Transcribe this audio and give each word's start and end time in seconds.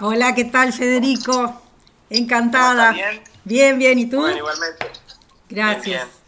Hola. 0.00 0.34
¿qué 0.34 0.44
tal, 0.44 0.72
Federico? 0.72 1.60
Encantada. 2.10 2.92
bien? 2.92 3.20
Bien, 3.44 3.78
bien, 3.78 3.98
¿y 3.98 4.06
tú? 4.06 4.18
Bueno, 4.20 4.36
igualmente. 4.38 4.86
Gracias. 5.48 5.84
Bien, 5.84 5.98
bien. 5.98 6.26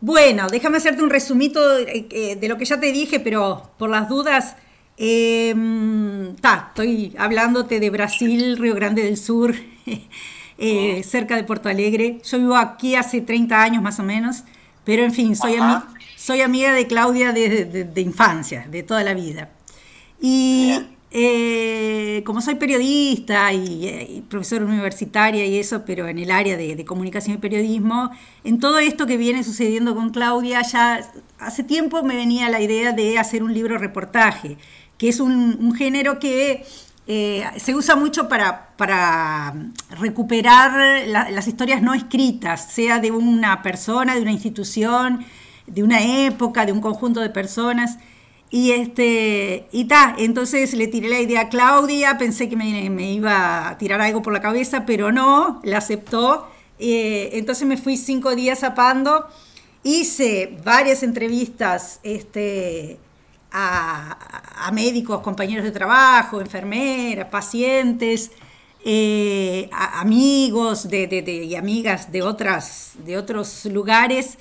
Bueno, 0.00 0.48
déjame 0.48 0.76
hacerte 0.78 1.02
un 1.02 1.10
resumito 1.10 1.78
eh, 1.78 2.06
eh, 2.10 2.36
de 2.36 2.48
lo 2.48 2.56
que 2.56 2.64
ya 2.64 2.78
te 2.78 2.92
dije, 2.92 3.18
pero 3.20 3.70
por 3.78 3.90
las 3.90 4.08
dudas, 4.08 4.56
eh, 4.96 5.54
ta, 6.40 6.66
estoy 6.68 7.14
hablándote 7.18 7.80
de 7.80 7.90
Brasil, 7.90 8.56
Río 8.58 8.74
Grande 8.76 9.02
del 9.02 9.16
Sur, 9.16 9.54
eh, 10.58 11.02
cerca 11.04 11.34
de 11.36 11.42
Porto 11.44 11.68
Alegre. 11.68 12.20
Yo 12.24 12.38
vivo 12.38 12.56
aquí 12.56 12.94
hace 12.94 13.20
30 13.20 13.60
años 13.60 13.82
más 13.82 13.98
o 13.98 14.04
menos, 14.04 14.44
pero 14.84 15.02
en 15.02 15.12
fin, 15.12 15.34
soy, 15.34 15.56
Ajá. 15.56 15.84
ami- 15.88 15.98
soy 16.16 16.40
amiga 16.42 16.72
de 16.72 16.86
Claudia 16.86 17.32
desde 17.32 17.64
de, 17.64 17.84
de 17.84 18.00
infancia, 18.00 18.66
de 18.70 18.82
toda 18.84 19.02
la 19.02 19.14
vida. 19.14 19.50
Y. 20.20 20.80
eh, 21.10 22.22
como 22.26 22.40
soy 22.42 22.56
periodista 22.56 23.52
y, 23.52 23.86
eh, 23.86 24.06
y 24.16 24.20
profesora 24.22 24.64
universitaria 24.64 25.46
y 25.46 25.58
eso, 25.58 25.84
pero 25.86 26.06
en 26.08 26.18
el 26.18 26.30
área 26.30 26.56
de, 26.56 26.76
de 26.76 26.84
comunicación 26.84 27.36
y 27.36 27.38
periodismo, 27.38 28.10
en 28.44 28.58
todo 28.60 28.78
esto 28.78 29.06
que 29.06 29.16
viene 29.16 29.42
sucediendo 29.44 29.94
con 29.94 30.10
Claudia, 30.10 30.62
ya 30.62 31.00
hace 31.38 31.62
tiempo 31.64 32.02
me 32.02 32.14
venía 32.16 32.48
la 32.50 32.60
idea 32.60 32.92
de 32.92 33.18
hacer 33.18 33.42
un 33.42 33.54
libro 33.54 33.78
reportaje, 33.78 34.58
que 34.98 35.08
es 35.08 35.20
un, 35.20 35.74
género 35.74 36.18
que 36.18 36.64
eh, 37.06 37.44
se 37.56 37.74
usa 37.74 37.96
mucho 37.96 38.28
para, 38.28 38.68
recuperar 39.98 41.06
la- 41.06 41.30
las 41.30 41.48
historias 41.48 41.80
no 41.82 41.94
escritas, 41.94 42.70
sea 42.72 42.98
de 42.98 43.10
una 43.10 43.62
persona, 43.62 44.14
de 44.14 44.20
una 44.22 44.32
institución, 44.32 45.24
de 45.66 45.82
una 45.82 46.00
época, 46.26 46.66
de 46.66 46.72
un 46.72 46.80
conjunto 46.80 47.20
de 47.20 47.30
personas. 47.30 47.98
Y 48.50 48.72
este, 48.72 49.66
y 49.72 49.84
ta, 49.84 50.14
entonces 50.18 50.72
le 50.72 50.86
tiré 50.86 51.08
la 51.10 51.20
idea 51.20 51.42
a 51.42 51.48
Claudia, 51.50 52.16
pensé 52.16 52.48
que 52.48 52.56
me, 52.56 52.88
me 52.88 53.12
iba 53.12 53.68
a 53.68 53.76
tirar 53.76 54.00
algo 54.00 54.22
por 54.22 54.32
la 54.32 54.40
cabeza, 54.40 54.86
pero 54.86 55.12
no, 55.12 55.60
la 55.64 55.78
aceptó. 55.78 56.48
Eh, 56.78 57.30
entonces 57.34 57.66
me 57.68 57.76
fui 57.76 57.96
cinco 57.98 58.34
días 58.34 58.64
a 58.64 58.74
Pando, 58.74 59.26
hice 59.82 60.56
varias 60.64 61.02
entrevistas 61.02 62.00
este, 62.02 62.98
a, 63.52 64.16
a 64.66 64.72
médicos, 64.72 65.20
compañeros 65.20 65.64
de 65.64 65.70
trabajo, 65.72 66.40
enfermeras, 66.40 67.28
pacientes, 67.28 68.30
eh, 68.84 69.68
amigos 69.72 70.88
de, 70.88 71.06
de- 71.06 71.22
de- 71.22 71.44
y 71.44 71.54
amigas 71.56 72.10
de, 72.12 72.22
otras, 72.22 72.92
de 73.04 73.18
otros 73.18 73.64
lugares. 73.66 74.38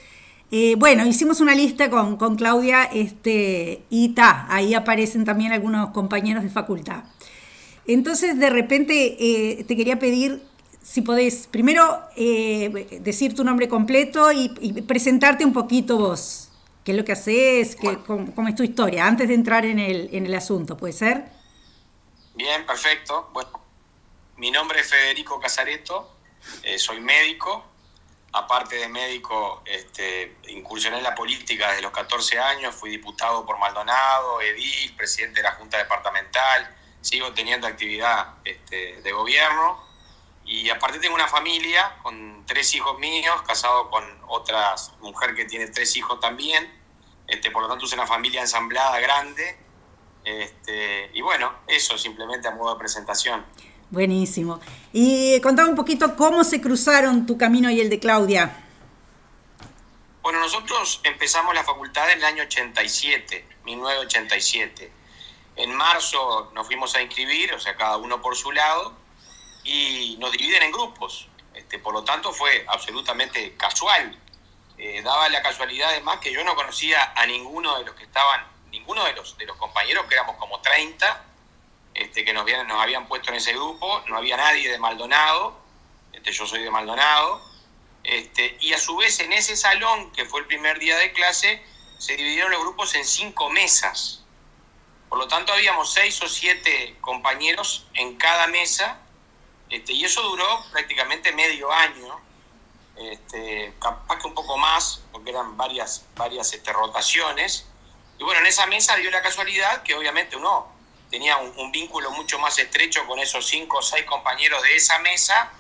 Eh, 0.50 0.76
bueno, 0.78 1.06
hicimos 1.06 1.42
una 1.42 1.54
lista 1.54 1.90
con, 1.90 2.16
con 2.16 2.38
Claudia 2.38 2.86
este, 2.86 3.84
y 3.90 4.10
ta, 4.10 4.46
ahí 4.50 4.74
aparecen 4.74 5.26
también 5.26 5.52
algunos 5.52 5.90
compañeros 5.90 6.44
de 6.44 6.50
facultad. 6.50 7.04
Entonces, 7.86 8.40
de 8.40 8.50
repente, 8.50 9.18
eh, 9.20 9.64
te 9.66 9.76
quería 9.76 10.00
pedir 10.00 10.42
si 10.82 11.02
podés, 11.02 11.48
primero, 11.48 12.00
eh, 12.16 13.00
decir 13.02 13.36
tu 13.36 13.44
nombre 13.44 13.68
completo 13.68 14.32
y, 14.32 14.54
y 14.62 14.82
presentarte 14.84 15.44
un 15.44 15.52
poquito 15.52 15.98
vos. 15.98 16.50
¿Qué 16.86 16.92
es 16.92 16.98
lo 16.98 17.04
que 17.04 17.12
haces? 17.12 17.76
Qué, 17.76 17.98
cómo, 18.06 18.34
cómo 18.34 18.48
es 18.48 18.56
tu 18.56 18.64
historia? 18.64 19.06
Antes 19.06 19.28
de 19.28 19.34
entrar 19.34 19.66
en 19.66 19.80
el, 19.80 20.10
en 20.14 20.26
el 20.26 20.34
asunto, 20.34 20.78
¿puede 20.78 20.94
ser? 20.94 21.26
Bien, 22.36 22.66
perfecto. 22.66 23.30
Bueno, 23.34 23.50
mi 24.38 24.50
nombre 24.52 24.80
es 24.80 24.90
Federico 24.90 25.42
Casareto, 25.42 26.10
soy 26.78 27.02
médico. 27.02 27.66
Aparte 28.34 28.76
de 28.76 28.88
médico, 28.90 29.64
este, 29.66 30.38
incursioné 30.50 30.98
en 30.98 31.04
la 31.04 31.16
política 31.16 31.70
desde 31.70 31.82
los 31.82 31.92
14 31.92 32.40
años, 32.40 32.76
fui 32.76 32.90
diputado 32.90 33.46
por 33.46 33.58
Maldonado, 33.58 34.42
edil, 34.42 34.96
presidente 34.96 35.40
de 35.40 35.44
la 35.44 35.54
Junta 35.54 35.78
Departamental, 35.78 36.76
sigo 37.02 37.34
teniendo 37.34 37.68
actividad 37.68 38.36
este, 38.44 39.02
de 39.02 39.12
gobierno. 39.12 39.86
Y 40.46 40.70
aparte 40.70 41.00
tengo 41.00 41.16
una 41.16 41.28
familia 41.28 41.98
con 42.04 42.46
tres 42.46 42.74
hijos 42.76 43.00
míos, 43.00 43.42
casado 43.46 43.90
con 43.90 44.04
otra 44.28 44.76
mujer 45.02 45.36
que 45.36 45.46
tiene 45.46 45.68
tres 45.68 45.96
hijos 45.98 46.20
también, 46.20 46.72
este, 47.28 47.52
por 47.52 47.64
lo 47.64 47.70
tanto 47.70 47.86
es 47.86 47.94
una 47.94 48.08
familia 48.08 48.42
ensamblada 48.42 49.00
grande. 49.00 49.58
Este, 50.24 51.12
y 51.14 51.22
bueno, 51.22 51.54
eso 51.68 51.98
simplemente 51.98 52.48
a 52.48 52.52
modo 52.52 52.74
de 52.74 52.80
presentación. 52.80 53.46
Buenísimo. 53.90 54.60
Y 54.92 55.40
contame 55.42 55.70
un 55.70 55.76
poquito 55.76 56.16
cómo 56.16 56.44
se 56.44 56.60
cruzaron 56.60 57.26
tu 57.26 57.38
camino 57.38 57.70
y 57.70 57.80
el 57.80 57.90
de 57.90 58.00
Claudia. 58.00 58.66
Bueno, 60.22 60.40
nosotros 60.40 61.00
empezamos 61.04 61.56
la 61.56 61.64
facultad 61.64 62.12
en 62.12 62.18
el 62.18 62.26
año 62.26 62.44
87, 62.44 63.46
1987. 63.64 64.92
En 65.56 65.74
marzo 65.74 66.52
nos 66.54 66.68
fuimos 66.68 66.94
a 66.96 67.02
inscribir, 67.02 67.54
o 67.54 67.60
sea, 67.60 67.76
cada 67.78 67.96
uno 67.98 68.22
por 68.22 68.36
su 68.36 68.52
lado, 68.52 68.94
y 69.64 70.18
nos 70.20 70.34
dividen 70.34 70.64
en 70.64 70.72
grupos. 70.72 71.30
Este, 71.54 71.80
por 71.80 71.94
lo 71.94 72.04
tanto, 72.04 72.34
fue 72.34 72.66
absolutamente 72.68 73.56
casual. 73.56 74.20
Eh, 74.78 75.02
daba 75.02 75.30
la 75.30 75.42
casualidad 75.42 75.90
además 75.90 76.20
que 76.20 76.32
yo 76.32 76.44
no 76.44 76.56
conocía 76.56 77.14
a 77.16 77.26
ninguno 77.26 77.78
de 77.80 77.86
los 77.86 77.96
que 77.96 78.04
estaban, 78.04 78.46
ninguno 78.70 79.06
de 79.06 79.14
los, 79.14 79.38
de 79.38 79.46
los 79.46 79.56
compañeros, 79.58 80.06
que 80.08 80.16
éramos 80.16 80.36
como 80.36 80.60
30, 80.60 81.24
este, 81.98 82.24
que 82.24 82.32
nos 82.32 82.46
habían, 82.80 83.08
puesto 83.08 83.32
en 83.32 83.38
ese 83.38 83.54
grupo, 83.54 84.04
no 84.08 84.18
había 84.18 84.38
nadie 84.38 84.70
de 84.70 84.78
Maldonado, 84.78 85.60
este, 86.14 86.32
yo 86.32 86.46
soy 86.46 86.62
de 86.62 86.70
Maldonado, 86.70 87.42
este, 88.04 88.56
y 88.62 88.74
a 88.74 88.78
su 88.78 88.96
vez 88.98 89.20
en 89.20 89.34
ese 89.34 89.58
salón, 89.58 90.12
que 90.12 90.26
fue 90.26 90.42
el 90.42 90.46
primer 90.46 90.78
día 90.78 90.96
de 90.98 91.12
clase, 91.12 91.62
se 91.98 92.16
dividieron 92.16 92.52
los 92.52 92.62
grupos 92.62 92.94
en 92.94 93.04
cinco 93.04 93.50
mesas. 93.50 94.24
Por 95.10 95.18
lo 95.18 95.28
tanto, 95.28 95.52
habíamos 95.52 95.92
seis 95.92 96.22
o 96.22 96.28
siete 96.28 96.96
compañeros 97.02 97.88
en 97.96 98.16
cada 98.18 98.46
mesa, 98.46 99.00
este, 99.72 99.94
y 99.94 100.06
eso 100.06 100.22
duró 100.22 100.64
prácticamente 100.72 101.34
medio 101.34 101.72
año, 101.72 102.22
este, 102.96 103.74
capaz 103.82 104.20
que 104.20 104.28
un 104.28 104.36
poco 104.36 104.56
más, 104.58 105.02
porque 105.12 105.32
eran 105.32 105.58
varias, 105.58 106.06
varias 106.16 106.54
este, 106.54 106.72
rotaciones. 106.74 107.66
Y 108.20 108.24
bueno, 108.24 108.40
en 108.42 108.46
esa 108.46 108.68
mesa 108.68 108.96
dio 108.98 109.10
la 109.10 109.24
casualidad 109.24 109.82
que 109.82 109.96
obviamente 109.96 110.36
uno 110.36 110.77
tenía 111.10 111.38
un, 111.38 111.54
un 111.58 111.72
vínculo 111.72 112.12
mucho 112.12 112.38
más 112.40 112.58
estrecho 112.60 113.06
con 113.08 113.20
esos 113.20 113.46
cinco 113.46 113.78
o 113.78 113.82
seis 113.82 114.06
compañeros 114.06 114.62
de 114.64 114.76
esa 114.76 115.00
mesa 115.00 115.52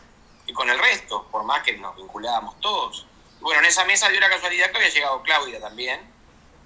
y 0.46 0.54
con 0.54 0.70
el 0.70 0.78
resto, 0.80 1.28
por 1.30 1.44
más 1.44 1.64
que 1.64 1.74
nos 1.78 1.96
vinculábamos 1.96 2.60
todos. 2.60 3.06
Y 3.40 3.44
bueno, 3.44 3.60
en 3.62 3.66
esa 3.68 3.86
mesa 3.86 4.10
dio 4.10 4.20
la 4.20 4.30
casualidad 4.30 4.72
que 4.72 4.78
había 4.78 4.90
llegado 4.90 5.22
Claudia 5.24 5.60
también, 5.60 6.00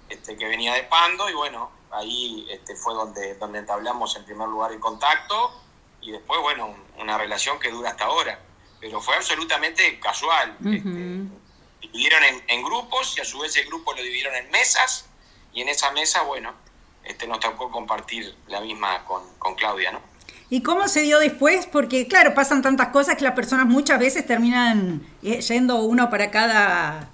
este, 0.09 0.37
que 0.37 0.45
venía 0.45 0.73
de 0.73 0.83
Pando, 0.83 1.29
y 1.29 1.33
bueno, 1.33 1.71
ahí 1.91 2.47
este, 2.49 2.75
fue 2.75 2.93
donde, 2.93 3.35
donde 3.35 3.59
entablamos 3.59 4.15
en 4.15 4.25
primer 4.25 4.47
lugar 4.47 4.71
el 4.71 4.79
contacto, 4.79 5.61
y 6.01 6.11
después, 6.11 6.39
bueno, 6.41 6.67
un- 6.67 7.01
una 7.01 7.17
relación 7.17 7.59
que 7.59 7.69
dura 7.69 7.91
hasta 7.91 8.05
ahora. 8.05 8.39
Pero 8.79 8.99
fue 9.01 9.15
absolutamente 9.15 9.99
casual. 9.99 10.57
Este, 10.75 11.87
dividieron 11.87 12.23
en, 12.23 12.43
en 12.47 12.63
grupos 12.63 13.17
y 13.17 13.21
a 13.21 13.25
su 13.25 13.39
vez 13.39 13.55
el 13.57 13.65
grupo 13.67 13.93
lo 13.93 14.01
dividieron 14.01 14.35
en 14.35 14.49
mesas, 14.51 15.05
y 15.53 15.61
en 15.61 15.69
esa 15.69 15.91
mesa, 15.91 16.21
bueno, 16.23 16.53
este, 17.03 17.27
nos 17.27 17.39
tocó 17.39 17.69
compartir 17.71 18.35
la 18.47 18.61
misma 18.61 19.03
con, 19.05 19.23
con 19.39 19.55
Claudia, 19.55 19.91
¿no? 19.91 20.01
¿Y 20.49 20.61
cómo 20.61 20.87
se 20.89 21.01
dio 21.03 21.19
después? 21.19 21.65
Porque 21.65 22.07
claro, 22.07 22.33
pasan 22.33 22.61
tantas 22.61 22.89
cosas 22.89 23.15
que 23.15 23.23
las 23.23 23.33
personas 23.33 23.67
muchas 23.67 23.99
veces 23.99 24.25
terminan 24.25 25.01
eh, 25.23 25.39
yendo 25.41 25.77
uno 25.83 26.09
para 26.09 26.29
cada 26.29 27.09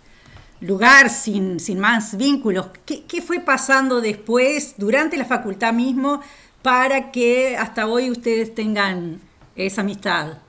lugar 0.59 1.11
sin, 1.11 1.59
sin 1.59 1.79
más 1.79 2.17
vínculos. 2.17 2.67
¿Qué, 2.85 3.05
qué 3.05 3.21
fue 3.21 3.39
pasando 3.39 4.01
después, 4.01 4.73
durante 4.77 5.17
la 5.17 5.25
facultad 5.25 5.71
mismo, 5.71 6.19
para 6.63 7.12
que 7.12 7.56
hasta 7.56 7.85
hoy 7.85 8.09
ustedes 8.09 8.56
tengan 8.56 9.21
esa 9.56 9.81
amistad? 9.81 10.39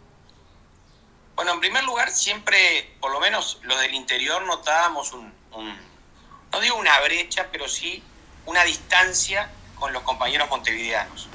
Bueno, 1.36 1.52
en 1.52 1.60
primer 1.60 1.84
lugar, 1.84 2.10
siempre, 2.10 2.90
por 3.00 3.12
lo 3.12 3.20
menos 3.20 3.60
los 3.62 3.78
del 3.80 3.94
interior, 3.94 4.44
notábamos 4.46 5.12
un, 5.12 5.30
un- 5.52 5.76
no 6.52 6.60
digo 6.60 6.76
una 6.76 6.98
brecha, 7.02 7.46
pero 7.52 7.68
sí 7.68 8.02
una 8.48 8.64
distancia 8.64 9.50
con 9.74 9.92
los 9.92 10.02
compañeros 10.04 10.48
montevideanos. 10.48 11.28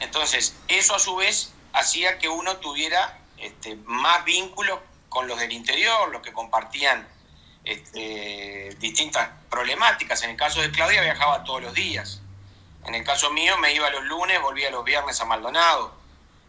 Entonces, 0.00 0.56
eso 0.66 0.96
a 0.96 0.98
su 0.98 1.14
vez 1.14 1.52
hacía 1.72 2.18
que 2.18 2.28
uno 2.28 2.56
tuviera 2.56 3.20
este, 3.38 3.76
más 3.84 4.24
vínculos 4.24 4.80
con 5.08 5.28
los 5.28 5.38
del 5.38 5.52
interior, 5.52 6.10
los 6.10 6.22
que 6.22 6.32
compartían 6.32 7.06
este, 7.62 8.76
distintas 8.80 9.30
problemáticas. 9.48 10.24
En 10.24 10.30
el 10.30 10.36
caso 10.36 10.60
de 10.60 10.72
Claudia 10.72 11.02
viajaba 11.02 11.44
todos 11.44 11.62
los 11.62 11.72
días. 11.72 12.20
En 12.84 12.96
el 12.96 13.04
caso 13.04 13.30
mío 13.30 13.56
me 13.58 13.72
iba 13.72 13.88
los 13.90 14.02
lunes, 14.02 14.42
volvía 14.42 14.72
los 14.72 14.84
viernes 14.84 15.20
a 15.20 15.24
Maldonado. 15.26 15.94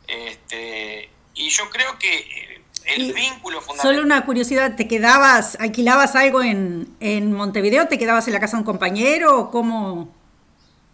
Este, 0.07 1.11
y 1.35 1.49
yo 1.49 1.69
creo 1.69 1.99
que 1.99 2.54
el 2.87 3.01
Y 3.01 3.13
vínculo 3.13 3.61
fundamental... 3.61 3.95
Solo 3.95 4.05
una 4.05 4.25
curiosidad, 4.25 4.75
¿te 4.75 4.87
quedabas, 4.87 5.57
alquilabas 5.59 6.15
algo 6.15 6.41
en, 6.41 6.95
en 6.99 7.33
Montevideo? 7.33 7.87
¿Te 7.87 7.97
quedabas 7.97 8.27
en 8.27 8.33
la 8.33 8.39
casa 8.39 8.57
de 8.57 8.61
un 8.61 8.65
compañero 8.65 9.39
o 9.39 9.51
cómo? 9.51 10.13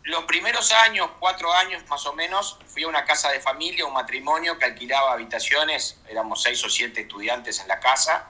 Los 0.04 0.24
primeros 0.24 0.72
años, 0.72 1.10
cuatro 1.20 1.54
años 1.54 1.84
más 1.88 2.06
o 2.08 2.14
menos, 2.14 2.58
fui 2.66 2.84
a 2.84 2.88
una 2.88 3.06
casa 3.06 3.30
de 3.30 3.40
familia, 3.40 3.86
un 3.86 3.94
matrimonio 3.94 4.58
que 4.58 4.66
alquilaba 4.66 5.14
habitaciones, 5.14 6.00
éramos 6.10 6.42
seis 6.42 6.64
o 6.66 6.70
siete 6.70 7.02
estudiantes 7.02 7.60
en 7.60 7.68
la 7.68 7.80
casa. 7.80 8.28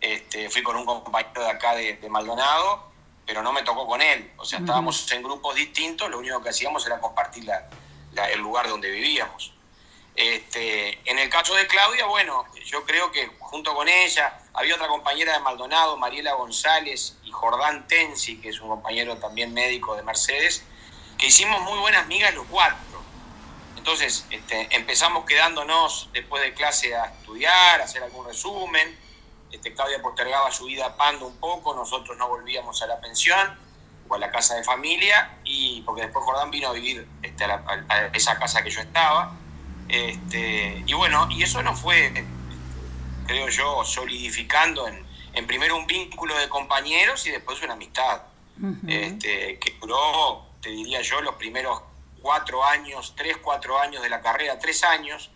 Este, 0.00 0.50
fui 0.50 0.62
con 0.62 0.76
un 0.76 0.84
compañero 0.84 1.42
de 1.42 1.50
acá 1.50 1.74
de, 1.74 1.94
de 1.96 2.08
Maldonado, 2.10 2.92
pero 3.24 3.42
no 3.42 3.52
me 3.52 3.62
tocó 3.62 3.86
con 3.86 4.02
él. 4.02 4.30
O 4.36 4.44
sea, 4.44 4.58
estábamos 4.58 5.10
en 5.10 5.22
grupos 5.22 5.54
distintos, 5.54 6.10
lo 6.10 6.18
único 6.18 6.42
que 6.42 6.50
hacíamos 6.50 6.84
era 6.86 7.00
compartir 7.00 7.44
la- 7.44 7.66
la- 8.12 8.30
el 8.30 8.40
lugar 8.40 8.68
donde 8.68 8.90
vivíamos. 8.90 9.54
Este, 10.16 10.98
en 11.04 11.18
el 11.18 11.28
caso 11.28 11.54
de 11.54 11.66
Claudia, 11.66 12.06
bueno, 12.06 12.46
yo 12.64 12.84
creo 12.86 13.12
que 13.12 13.30
junto 13.38 13.74
con 13.74 13.86
ella 13.86 14.40
había 14.54 14.74
otra 14.74 14.88
compañera 14.88 15.34
de 15.34 15.40
Maldonado, 15.40 15.98
Mariela 15.98 16.32
González 16.32 17.18
y 17.22 17.30
Jordán 17.30 17.86
Tensi, 17.86 18.40
que 18.40 18.48
es 18.48 18.58
un 18.60 18.68
compañero 18.68 19.18
también 19.18 19.52
médico 19.52 19.94
de 19.94 20.02
Mercedes, 20.02 20.64
que 21.18 21.26
hicimos 21.26 21.60
muy 21.60 21.78
buenas 21.80 22.06
migas 22.06 22.34
los 22.34 22.46
cuatro. 22.46 23.02
Entonces 23.76 24.26
este, 24.30 24.74
empezamos 24.74 25.26
quedándonos 25.26 26.08
después 26.14 26.42
de 26.42 26.54
clase 26.54 26.96
a 26.96 27.04
estudiar, 27.04 27.82
a 27.82 27.84
hacer 27.84 28.02
algún 28.02 28.26
resumen. 28.26 28.98
Este, 29.52 29.74
Claudia 29.74 30.00
postergaba 30.00 30.50
su 30.50 30.64
vida 30.64 30.86
a 30.86 30.96
Pando 30.96 31.26
un 31.26 31.36
poco, 31.36 31.74
nosotros 31.74 32.16
no 32.16 32.26
volvíamos 32.26 32.80
a 32.80 32.86
la 32.86 32.98
pensión 33.02 33.58
o 34.08 34.14
a 34.14 34.18
la 34.18 34.30
casa 34.30 34.54
de 34.54 34.64
familia, 34.64 35.36
y 35.44 35.82
porque 35.82 36.02
después 36.02 36.24
Jordán 36.24 36.50
vino 36.50 36.68
a 36.68 36.72
vivir 36.72 37.06
este, 37.22 37.44
a 37.44 38.10
esa 38.14 38.38
casa 38.38 38.62
que 38.62 38.70
yo 38.70 38.80
estaba 38.80 39.36
este, 39.88 40.82
y 40.86 40.92
bueno, 40.94 41.28
y 41.30 41.42
eso 41.42 41.62
no 41.62 41.74
fue, 41.76 42.24
creo 43.26 43.48
yo, 43.48 43.84
solidificando 43.84 44.88
en, 44.88 45.06
en 45.34 45.46
primero 45.46 45.76
un 45.76 45.86
vínculo 45.86 46.36
de 46.38 46.48
compañeros 46.48 47.26
y 47.26 47.30
después 47.30 47.62
una 47.62 47.74
amistad, 47.74 48.22
este, 48.88 49.58
que 49.58 49.76
duró, 49.80 50.46
te 50.62 50.70
diría 50.70 51.02
yo, 51.02 51.20
los 51.20 51.34
primeros 51.34 51.82
cuatro 52.22 52.64
años, 52.64 53.14
tres, 53.16 53.36
cuatro 53.36 53.78
años 53.78 54.02
de 54.02 54.08
la 54.08 54.22
carrera, 54.22 54.58
tres 54.58 54.82
años, 54.82 55.30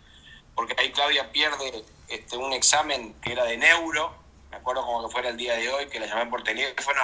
porque 0.55 0.75
ahí 0.79 0.91
Claudia 0.91 1.31
pierde 1.31 1.85
este, 2.09 2.37
un 2.37 2.53
examen 2.53 3.15
que 3.21 3.33
era 3.33 3.45
de 3.45 3.59
neuro, 3.59 4.15
me 4.51 4.57
acuerdo 4.57 4.85
como 4.85 5.07
que 5.07 5.13
fuera 5.13 5.29
el 5.29 5.37
día 5.37 5.55
de 5.55 5.69
hoy, 5.69 5.87
que 5.89 6.01
la 6.01 6.07
llamé 6.07 6.27
por 6.27 6.43
teléfono, 6.43 7.01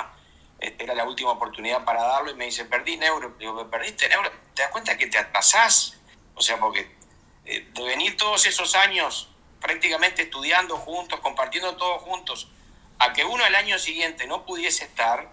este, 0.59 0.85
era 0.85 0.95
la 0.95 1.05
última 1.05 1.33
oportunidad 1.33 1.85
para 1.85 2.03
darlo 2.03 2.31
y 2.31 2.35
me 2.35 2.47
dice, 2.47 2.65
perdí 2.65 2.97
neuro, 2.97 3.35
digo, 3.39 3.69
perdiste 3.71 4.09
neuro, 4.09 4.31
¿te 4.55 4.63
das 4.63 4.71
cuenta 4.71 4.97
que 4.97 5.07
te 5.07 5.19
atrasás? 5.19 5.99
O 6.35 6.41
sea, 6.41 6.59
porque 6.59 6.96
de 7.47 7.85
venir 7.85 8.17
todos 8.17 8.45
esos 8.47 8.75
años 8.75 9.29
prácticamente 9.61 10.23
estudiando 10.23 10.77
juntos, 10.77 11.21
compartiendo 11.21 11.77
todos 11.77 12.03
juntos, 12.03 12.49
a 12.99 13.13
que 13.13 13.25
uno 13.25 13.45
al 13.45 13.55
año 13.55 13.79
siguiente 13.79 14.27
no 14.27 14.45
pudiese 14.45 14.85
estar, 14.85 15.33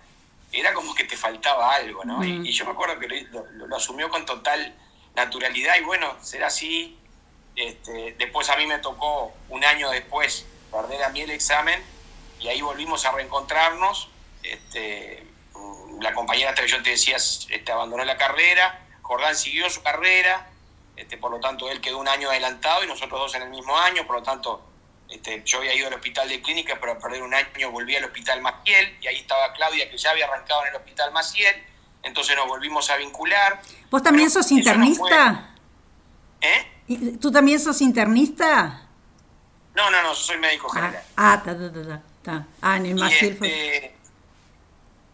era 0.51 0.73
como 0.73 0.93
que 0.93 1.03
te 1.03 1.17
faltaba 1.17 1.73
algo, 1.73 2.03
¿no? 2.05 2.23
y, 2.23 2.51
yo 2.51 2.65
me 2.65 2.71
acuerdo 2.71 2.99
que 2.99 3.27
lo, 3.31 3.75
asumió 3.75 4.09
con 4.09 4.25
total 4.25 4.75
naturalidad 5.15 5.75
y 5.77 5.83
bueno, 5.83 6.15
será 6.21 6.47
así. 6.47 6.97
Este, 7.55 8.15
después 8.17 8.49
a 8.49 8.57
mí 8.57 8.65
me 8.65 8.79
tocó 8.79 9.31
un 9.49 9.63
año 9.63 9.89
después 9.91 10.45
perder 10.71 11.03
a 11.03 11.09
mí 11.09 11.21
el 11.21 11.29
examen 11.29 11.83
y 12.39 12.47
ahí 12.47 12.61
volvimos 12.61 13.05
a 13.05 13.11
reencontrarnos. 13.11 14.09
Este, 14.41 15.25
la 16.01 16.13
compañera 16.13 16.53
que 16.53 16.67
yo 16.67 16.81
te 16.83 16.91
decía 16.91 17.17
este, 17.17 17.71
abandonó 17.71 18.03
la 18.03 18.17
carrera, 18.17 18.79
Jordán 19.01 19.35
siguió 19.35 19.69
su 19.69 19.81
carrera, 19.81 20.49
este, 20.95 21.17
por 21.17 21.31
lo 21.31 21.39
tanto 21.39 21.69
él 21.69 21.81
quedó 21.81 21.99
un 21.99 22.07
año 22.07 22.29
adelantado 22.29 22.83
y 22.83 22.87
nosotros 22.87 23.19
dos 23.19 23.35
en 23.35 23.43
el 23.43 23.49
mismo 23.49 23.77
año, 23.77 24.05
por 24.05 24.17
lo 24.17 24.23
tanto 24.23 24.63
este, 25.09 25.43
yo 25.45 25.59
había 25.59 25.73
ido 25.75 25.87
al 25.87 25.93
hospital 25.93 26.27
de 26.29 26.41
clínica, 26.41 26.77
pero 26.79 26.93
al 26.93 26.97
perder 26.97 27.23
un 27.23 27.33
año 27.33 27.71
volví 27.71 27.95
al 27.95 28.05
hospital 28.05 28.41
Maciel 28.41 28.97
y 29.01 29.07
ahí 29.07 29.17
estaba 29.17 29.53
Claudia 29.53 29.89
que 29.89 29.97
ya 29.97 30.11
había 30.11 30.25
arrancado 30.25 30.63
en 30.63 30.69
el 30.69 30.75
hospital 30.75 31.11
Maciel, 31.11 31.63
entonces 32.03 32.35
nos 32.35 32.47
volvimos 32.47 32.89
a 32.89 32.97
vincular. 32.97 33.61
¿Vos 33.89 34.03
también 34.03 34.29
sos 34.29 34.51
internista? 34.51 35.55
¿Eh? 36.41 37.17
¿Tú 37.19 37.31
también 37.31 37.59
sos 37.59 37.79
internista? 37.81 38.87
No, 39.75 39.89
no, 39.89 40.01
no, 40.03 40.13
soy 40.13 40.37
médico 40.37 40.67
ah, 40.71 40.75
general. 40.75 41.03
Ah, 41.15 41.41
ta, 41.43 41.57
ta, 41.57 42.01
ta, 42.21 42.47
Ah, 42.61 42.77
en 42.77 42.85
el 42.85 42.95
Maciel 42.95 43.33
este, 43.33 43.95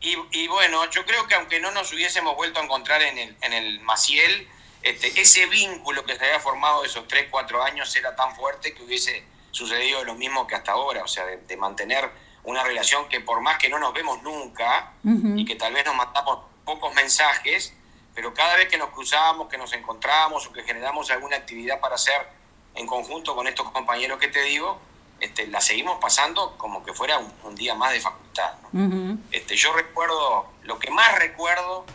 y, 0.01 0.47
bueno, 0.47 0.89
yo 0.91 1.05
creo 1.05 1.27
que 1.27 1.35
aunque 1.35 1.59
no 1.59 1.71
nos 1.71 1.91
hubiésemos 1.91 2.35
vuelto 2.35 2.59
a 2.59 2.63
encontrar 2.63 3.01
en 3.01 3.17
el, 3.17 3.37
en 3.41 3.53
el 3.53 3.79
Maciel, 3.81 4.47
este, 4.81 5.19
ese 5.19 5.45
vínculo 5.47 6.05
que 6.05 6.15
se 6.15 6.25
había 6.25 6.39
formado 6.39 6.85
esos 6.85 7.07
3, 7.07 7.27
4 7.29 7.63
años 7.63 7.93
era 7.95 8.15
tan 8.15 8.35
fuerte 8.35 8.73
que 8.73 8.83
hubiese 8.83 9.23
sucedido 9.51 10.03
lo 10.03 10.15
mismo 10.15 10.47
que 10.47 10.55
hasta 10.55 10.71
ahora, 10.71 11.03
o 11.03 11.07
sea, 11.07 11.25
de, 11.25 11.57
mantener 11.57 12.09
una 12.43 12.63
relación 12.63 13.09
que 13.09 13.19
por 13.19 13.41
más 13.41 13.57
que 13.57 13.67
no 13.67 13.79
nos 13.79 13.93
vemos 13.93 14.21
nunca 14.23 14.93
y 15.03 15.43
que 15.45 15.55
tal 15.55 15.73
vez 15.73 15.85
nos 15.85 15.95
mandamos 15.95 16.39
pocos 16.63 16.93
mensajes, 16.93 17.73
pero 18.15 18.33
cada 18.33 18.55
vez 18.55 18.69
que 18.69 18.77
nos 18.77 18.89
cruzamos, 18.89 19.49
que 19.49 19.57
nos 19.57 19.73
encontramos 19.73 20.47
o 20.47 20.53
que 20.53 20.63
generamos 20.63 21.11
alguna 21.11 21.37
actividad 21.37 21.79
para 21.79 21.95
hacer 21.95 22.27
en 22.75 22.87
conjunto 22.87 23.35
con 23.35 23.47
estos 23.47 23.69
compañeros 23.71 24.19
que 24.19 24.29
te 24.29 24.41
digo, 24.43 24.79
este, 25.19 25.47
la 25.47 25.59
seguimos 25.59 25.99
pasando 25.99 26.57
como 26.57 26.83
que 26.83 26.93
fuera 26.93 27.17
un, 27.17 27.55
día 27.55 27.75
más 27.75 27.91
de 27.91 27.99
facultad. 27.99 28.53
este, 29.31 29.55
yo 29.57 29.73
recuerdo, 29.73 30.47
lo 30.63 30.79
que 30.79 30.89
más 30.91 31.17
recuerdo 31.19 31.85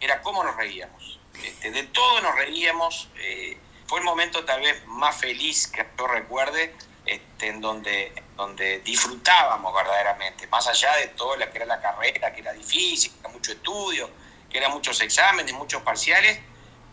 era 0.00 0.22
cómo 0.22 0.42
nos 0.42 0.56
reíamos. 0.56 1.19
Este, 1.42 1.70
de 1.70 1.84
todo 1.84 2.20
nos 2.22 2.34
reíamos. 2.36 3.08
Eh, 3.16 3.58
fue 3.86 3.98
el 3.98 4.04
momento 4.04 4.44
tal 4.44 4.60
vez 4.60 4.86
más 4.86 5.16
feliz 5.16 5.66
que 5.66 5.84
yo 5.98 6.06
recuerde, 6.06 6.74
este, 7.06 7.48
en 7.48 7.60
donde, 7.60 8.12
donde 8.36 8.80
disfrutábamos 8.80 9.74
verdaderamente, 9.74 10.46
más 10.46 10.66
allá 10.68 10.94
de 10.96 11.08
todo 11.08 11.36
lo 11.36 11.50
que 11.50 11.58
era 11.58 11.66
la 11.66 11.80
carrera, 11.80 12.32
que 12.32 12.40
era 12.40 12.52
difícil, 12.52 13.12
que 13.12 13.20
era 13.20 13.28
mucho 13.30 13.52
estudio, 13.52 14.08
que 14.48 14.58
eran 14.58 14.70
muchos 14.72 15.00
exámenes, 15.00 15.52
muchos 15.54 15.82
parciales, 15.82 16.38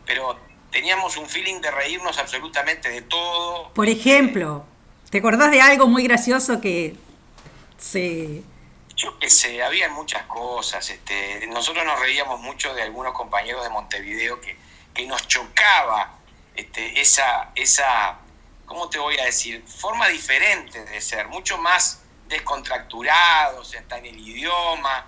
pero 0.05 0.39
teníamos 0.71 1.17
un 1.17 1.27
feeling 1.27 1.61
de 1.61 1.71
reírnos 1.71 2.17
absolutamente 2.17 2.89
de 2.89 3.01
todo. 3.01 3.73
Por 3.73 3.89
ejemplo, 3.89 4.65
¿te 5.09 5.19
acordás 5.19 5.51
de 5.51 5.61
algo 5.61 5.87
muy 5.87 6.03
gracioso 6.03 6.61
que 6.61 6.95
se 7.77 8.43
yo 8.97 9.19
qué 9.19 9.29
sé, 9.29 9.63
había 9.63 9.87
muchas 9.89 10.23
cosas. 10.23 10.89
Este, 10.89 11.45
nosotros 11.47 11.85
nos 11.85 11.99
reíamos 11.99 12.41
mucho 12.41 12.73
de 12.73 12.81
algunos 12.81 13.13
compañeros 13.13 13.63
de 13.63 13.69
Montevideo 13.69 14.41
que, 14.41 14.57
que 14.93 15.05
nos 15.05 15.27
chocaba 15.27 16.17
este, 16.55 16.99
esa, 16.99 17.51
esa, 17.55 18.17
¿cómo 18.65 18.89
te 18.89 18.97
voy 18.97 19.17
a 19.19 19.25
decir? 19.25 19.63
Forma 19.67 20.07
diferente 20.07 20.83
de 20.83 20.99
ser, 20.99 21.27
mucho 21.27 21.59
más 21.59 22.01
descontracturados, 22.27 23.75
hasta 23.75 23.99
en 23.99 24.07
el 24.07 24.19
idioma. 24.19 25.05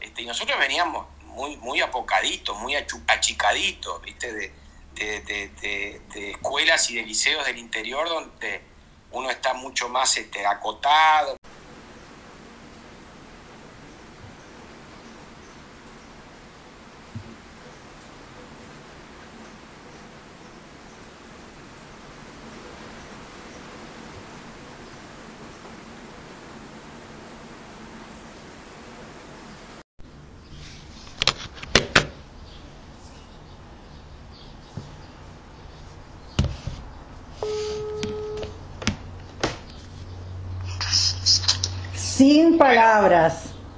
Este, 0.00 0.22
y 0.22 0.26
nosotros 0.26 0.56
veníamos 0.60 1.06
muy, 1.24 1.56
muy 1.56 1.80
apocaditos, 1.80 2.56
muy 2.58 2.76
achicaditos, 2.76 4.00
¿viste? 4.02 4.32
De, 4.32 4.62
de, 4.94 6.30
escuelas 6.30 6.88
y 6.90 6.96
de 6.96 7.02
liceos 7.02 7.44
del 7.44 7.58
interior 7.58 8.08
donde 8.08 8.62
uno 9.10 9.30
está 9.30 9.54
mucho 9.54 9.88
más 9.88 10.16
este, 10.16 10.46
acotado. 10.46 11.36
Sin 42.22 42.51
palabras. 42.62 43.34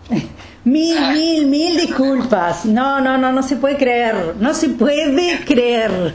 Mil, 0.64 0.99
mil, 1.12 1.47
mil 1.47 1.76
disculpas. 1.76 2.64
No, 2.64 2.99
no, 2.99 3.19
no, 3.19 3.31
no 3.33 3.43
se 3.43 3.57
puede 3.57 3.76
creer. 3.76 4.35
No 4.41 4.55
se 4.55 4.71
puede 4.71 5.45
creer. 5.45 6.14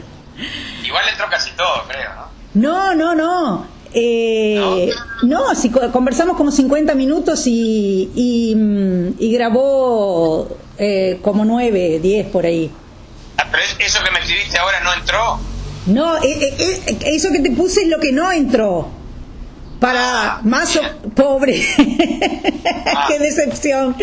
Igual 0.84 1.04
entró 1.08 1.26
casi 1.30 1.52
todo, 1.52 1.84
creo, 1.86 2.10
¿no? 2.16 2.30
No, 2.54 2.94
no, 2.96 3.14
no. 3.14 3.66
Eh, 3.94 4.90
no, 5.22 5.54
si 5.54 5.70
conversamos 5.70 6.36
como 6.36 6.50
50 6.50 6.96
minutos 6.96 7.46
y, 7.46 8.10
y, 9.16 9.32
grabó 9.32 10.48
eh, 10.78 11.20
como 11.22 11.44
9, 11.44 12.00
10 12.00 12.26
por 12.26 12.44
ahí. 12.44 12.72
Ah, 13.36 13.46
pero 13.52 13.62
eso 13.62 14.02
que 14.02 14.10
me 14.10 14.18
escribiste 14.18 14.58
ahora 14.58 14.80
no 14.80 14.92
entró. 14.94 15.38
No, 15.86 16.16
eh, 16.24 17.00
eso 17.06 17.30
que 17.30 17.38
te 17.38 17.52
puse 17.52 17.82
es 17.82 17.88
lo 17.88 18.00
que 18.00 18.10
no 18.10 18.32
entró 18.32 18.99
para 19.80 20.40
más 20.42 20.78
pobre. 21.14 21.54
Qué 23.08 23.18
decepción. 23.18 23.96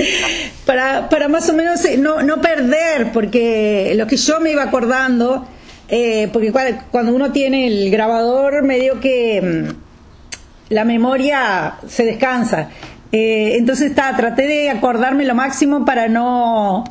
Para, 0.66 1.08
para 1.08 1.28
más 1.30 1.48
o 1.50 1.54
menos 1.54 1.86
eh, 1.86 1.98
no, 1.98 2.24
no 2.24 2.42
perder 2.42 3.12
porque 3.14 3.94
lo 3.96 4.08
que 4.08 4.18
yo 4.18 4.40
me 4.40 4.52
iba 4.52 4.64
acordando 4.64 5.48
eh, 5.88 6.30
porque 6.34 6.52
cuando 6.92 7.16
uno 7.16 7.32
tiene 7.32 7.68
el 7.68 7.92
grabador 7.92 8.64
medio 8.64 9.00
que 9.00 9.42
mm, 9.42 10.74
la 10.74 10.84
memoria 10.84 11.76
se 11.88 12.04
descansa. 12.04 12.70
Eh, 13.12 13.54
entonces 13.56 13.92
está 13.92 14.14
traté 14.18 14.48
de 14.48 14.70
acordarme 14.70 15.26
lo 15.26 15.34
máximo 15.34 15.86
para 15.86 16.10
no 16.10 16.84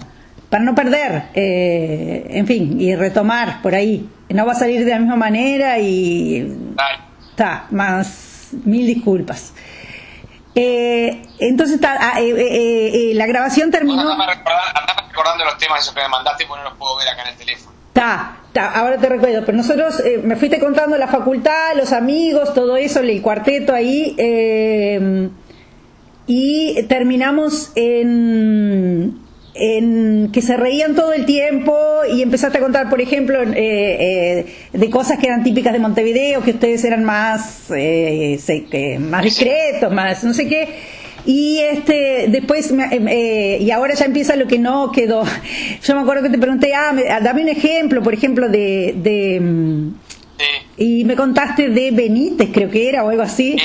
para 0.49 0.64
no 0.64 0.75
perder 0.75 1.25
en 1.35 2.47
fin 2.47 2.81
y 2.81 2.95
retomar 2.95 3.61
por 3.62 3.75
ahí. 3.75 4.09
No 4.31 4.47
va 4.47 4.52
a 4.52 4.55
salir 4.55 4.85
de 4.85 4.93
la 4.93 4.99
misma 5.00 5.16
manera 5.16 5.78
y 5.78 6.57
está 7.33 7.66
más 7.71 8.25
mil 8.65 8.87
disculpas. 8.87 9.53
Eh, 10.55 11.23
entonces 11.38 11.79
ah, 11.83 12.21
eh, 12.21 13.11
eh, 13.11 13.15
la 13.15 13.26
grabación 13.26 13.71
terminó. 13.71 14.00
Andame 14.00 14.26
recordando, 14.26 15.45
los 15.45 15.59
temas 15.59 15.81
esos 15.81 15.95
que 15.95 16.00
me 16.00 16.09
mandaste 16.09 16.47
porque 16.47 16.62
no 16.62 16.71
los 16.71 16.79
puedo 16.79 16.97
ver 16.97 17.09
acá 17.09 17.23
en 17.23 17.29
el 17.29 17.37
teléfono. 17.37 17.76
Está, 17.88 18.37
ahora 18.75 18.99
te 18.99 19.09
recuerdo, 19.09 19.43
pero 19.47 19.57
nosotros 19.57 20.00
eh, 20.00 20.21
me 20.23 20.37
fuiste 20.37 20.61
contando 20.61 20.99
la 20.99 21.09
facultad, 21.09 21.75
los 21.75 21.93
amigos, 21.93 22.53
todo 22.53 22.76
eso, 22.76 23.00
el 23.00 23.23
cuarteto 23.23 23.75
ahí, 23.75 24.15
eh, 24.19 25.31
y 26.26 26.83
terminamos 26.85 27.73
en, 27.75 29.25
en 29.58 30.30
que 30.32 30.42
se 30.42 30.56
reían 30.56 30.94
todo 30.94 31.12
el 31.12 31.25
tiempo 31.26 31.76
y 32.12 32.22
empezaste 32.22 32.58
a 32.58 32.60
contar, 32.60 32.88
por 32.88 33.00
ejemplo, 33.00 33.38
eh, 33.42 34.46
de 34.72 34.90
cosas 34.90 35.18
que 35.18 35.26
eran 35.26 35.42
típicas 35.42 35.72
de 35.72 35.78
Montevideo, 35.78 36.42
que 36.42 36.52
ustedes 36.52 36.84
eran 36.84 37.04
más, 37.04 37.70
más 37.70 39.22
discretos, 39.22 39.92
más 39.92 40.25
no 40.25 40.34
sé 40.34 40.48
qué 40.48 40.68
y 41.26 41.58
este, 41.58 42.26
después, 42.28 42.72
eh, 42.92 43.58
y 43.60 43.70
ahora 43.72 43.94
ya 43.94 44.04
empieza 44.04 44.36
lo 44.36 44.46
que 44.46 44.60
no 44.60 44.92
quedó. 44.92 45.25
Yo 45.82 45.94
me 45.96 46.02
acuerdo 46.02 46.22
que 46.22 46.30
te 46.30 46.38
pregunté, 46.38 46.72
ah, 46.72 46.94
ah 47.10 47.20
dame 47.20 47.42
un 47.42 47.48
ejemplo, 47.48 48.02
por 48.02 48.14
ejemplo, 48.14 48.48
de... 48.48 48.94
de 48.96 49.40
mm, 49.40 49.94
Y 50.78 51.04
me 51.04 51.16
contaste 51.16 51.68
de 51.68 51.90
Benítez, 51.90 52.50
creo 52.52 52.70
que 52.70 52.88
era, 52.88 53.04
o 53.04 53.10
algo 53.10 53.22
así. 53.22 53.56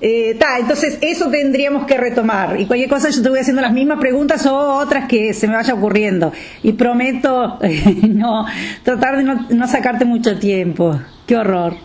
Eh, 0.00 0.38
entonces 0.58 0.98
eso 1.00 1.30
tendríamos 1.30 1.86
que 1.86 1.96
retomar. 1.96 2.60
Y 2.60 2.66
cualquier 2.66 2.88
cosa 2.90 3.08
yo 3.10 3.22
te 3.22 3.28
voy 3.28 3.38
haciendo 3.38 3.62
las 3.62 3.72
mismas 3.72 3.98
preguntas 3.98 4.44
o 4.46 4.78
otras 4.78 5.08
que 5.08 5.32
se 5.32 5.46
me 5.46 5.54
vaya 5.54 5.74
ocurriendo. 5.74 6.32
Y 6.62 6.72
prometo 6.72 7.58
no 8.08 8.46
tratar 8.84 9.16
de 9.16 9.24
no, 9.24 9.68
sacarte 9.68 10.04
mucho 10.04 10.38
tiempo. 10.38 11.00
Qué 11.26 11.36
horror. 11.36 11.76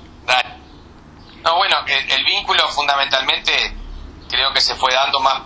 No, 1.43 1.55
bueno, 1.57 1.77
el 1.87 2.23
vínculo 2.25 2.67
fundamentalmente 2.69 3.51
creo 4.29 4.53
que 4.53 4.61
se 4.61 4.75
fue 4.75 4.93
dando 4.93 5.19
más 5.19 5.41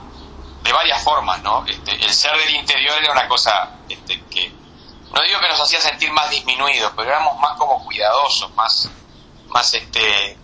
de 0.63 0.73
varias 0.73 1.03
formas, 1.03 1.41
¿no? 1.43 1.63
Este, 1.65 1.93
el 1.93 2.11
ser 2.11 2.35
del 2.37 2.55
interior 2.55 2.95
era 3.01 3.11
una 3.11 3.27
cosa 3.27 3.69
este, 3.87 4.21
que, 4.29 4.49
no 4.49 5.21
digo 5.21 5.39
que 5.39 5.47
nos 5.47 5.61
hacía 5.61 5.79
sentir 5.79 6.11
más 6.11 6.29
disminuidos, 6.31 6.91
pero 6.95 7.09
éramos 7.09 7.39
más 7.39 7.53
como 7.57 7.83
cuidadosos, 7.85 8.53
más, 8.55 8.89
más, 9.49 9.73
este, 9.73 10.37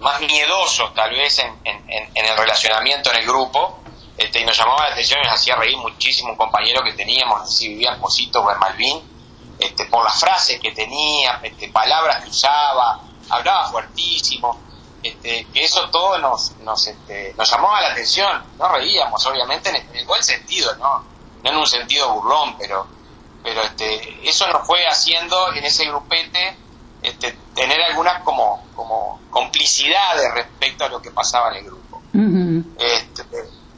más 0.00 0.20
miedosos 0.20 0.94
tal 0.94 1.10
vez 1.10 1.38
en, 1.38 1.58
el 1.64 2.36
relacionamiento 2.36 3.10
en 3.10 3.16
el 3.18 3.26
grupo, 3.26 3.80
este, 4.16 4.40
y 4.40 4.44
nos 4.44 4.56
llamaba 4.56 4.88
la 4.88 4.92
atención 4.92 5.20
y 5.20 5.24
nos 5.24 5.34
hacía 5.34 5.56
reír 5.56 5.76
muchísimo 5.76 6.30
un 6.30 6.36
compañero 6.36 6.82
que 6.82 6.92
teníamos, 6.92 7.42
así 7.42 7.68
vivía 7.68 7.92
en 7.92 8.00
Posito, 8.00 8.50
en 8.50 8.58
Malvin, 8.58 9.02
este, 9.58 9.86
por 9.86 10.04
las 10.04 10.18
frases 10.18 10.60
que 10.60 10.72
tenía, 10.72 11.40
este, 11.42 11.68
palabras 11.68 12.22
que 12.22 12.30
usaba, 12.30 13.00
hablaba 13.30 13.70
fuertísimo, 13.70 14.58
este, 15.02 15.46
que 15.52 15.64
eso 15.64 15.88
todo 15.90 16.18
nos, 16.18 16.52
nos, 16.58 16.86
este, 16.86 17.34
nos 17.36 17.50
llamaba 17.50 17.80
la 17.80 17.88
atención, 17.88 18.44
no 18.58 18.68
reíamos, 18.68 19.24
obviamente, 19.26 19.70
en 19.70 19.96
el, 19.96 20.06
buen 20.06 20.22
sentido, 20.22 20.74
¿no? 20.76 21.04
no 21.42 21.50
en 21.50 21.56
un 21.56 21.66
sentido 21.66 22.12
burlón, 22.12 22.56
pero, 22.58 22.86
pero 23.42 23.62
este, 23.62 24.28
eso 24.28 24.46
nos 24.48 24.66
fue 24.66 24.86
haciendo 24.86 25.52
en 25.52 25.64
ese 25.64 25.84
grupete 25.86 26.56
este, 27.06 27.38
tener 27.54 27.80
algunas 27.82 28.22
como, 28.22 28.66
como 28.74 29.20
complicidades 29.30 30.34
respecto 30.34 30.84
a 30.84 30.88
lo 30.88 31.00
que 31.00 31.10
pasaba 31.10 31.50
en 31.50 31.56
el 31.56 31.64
grupo. 31.64 32.02
este, 32.78 33.24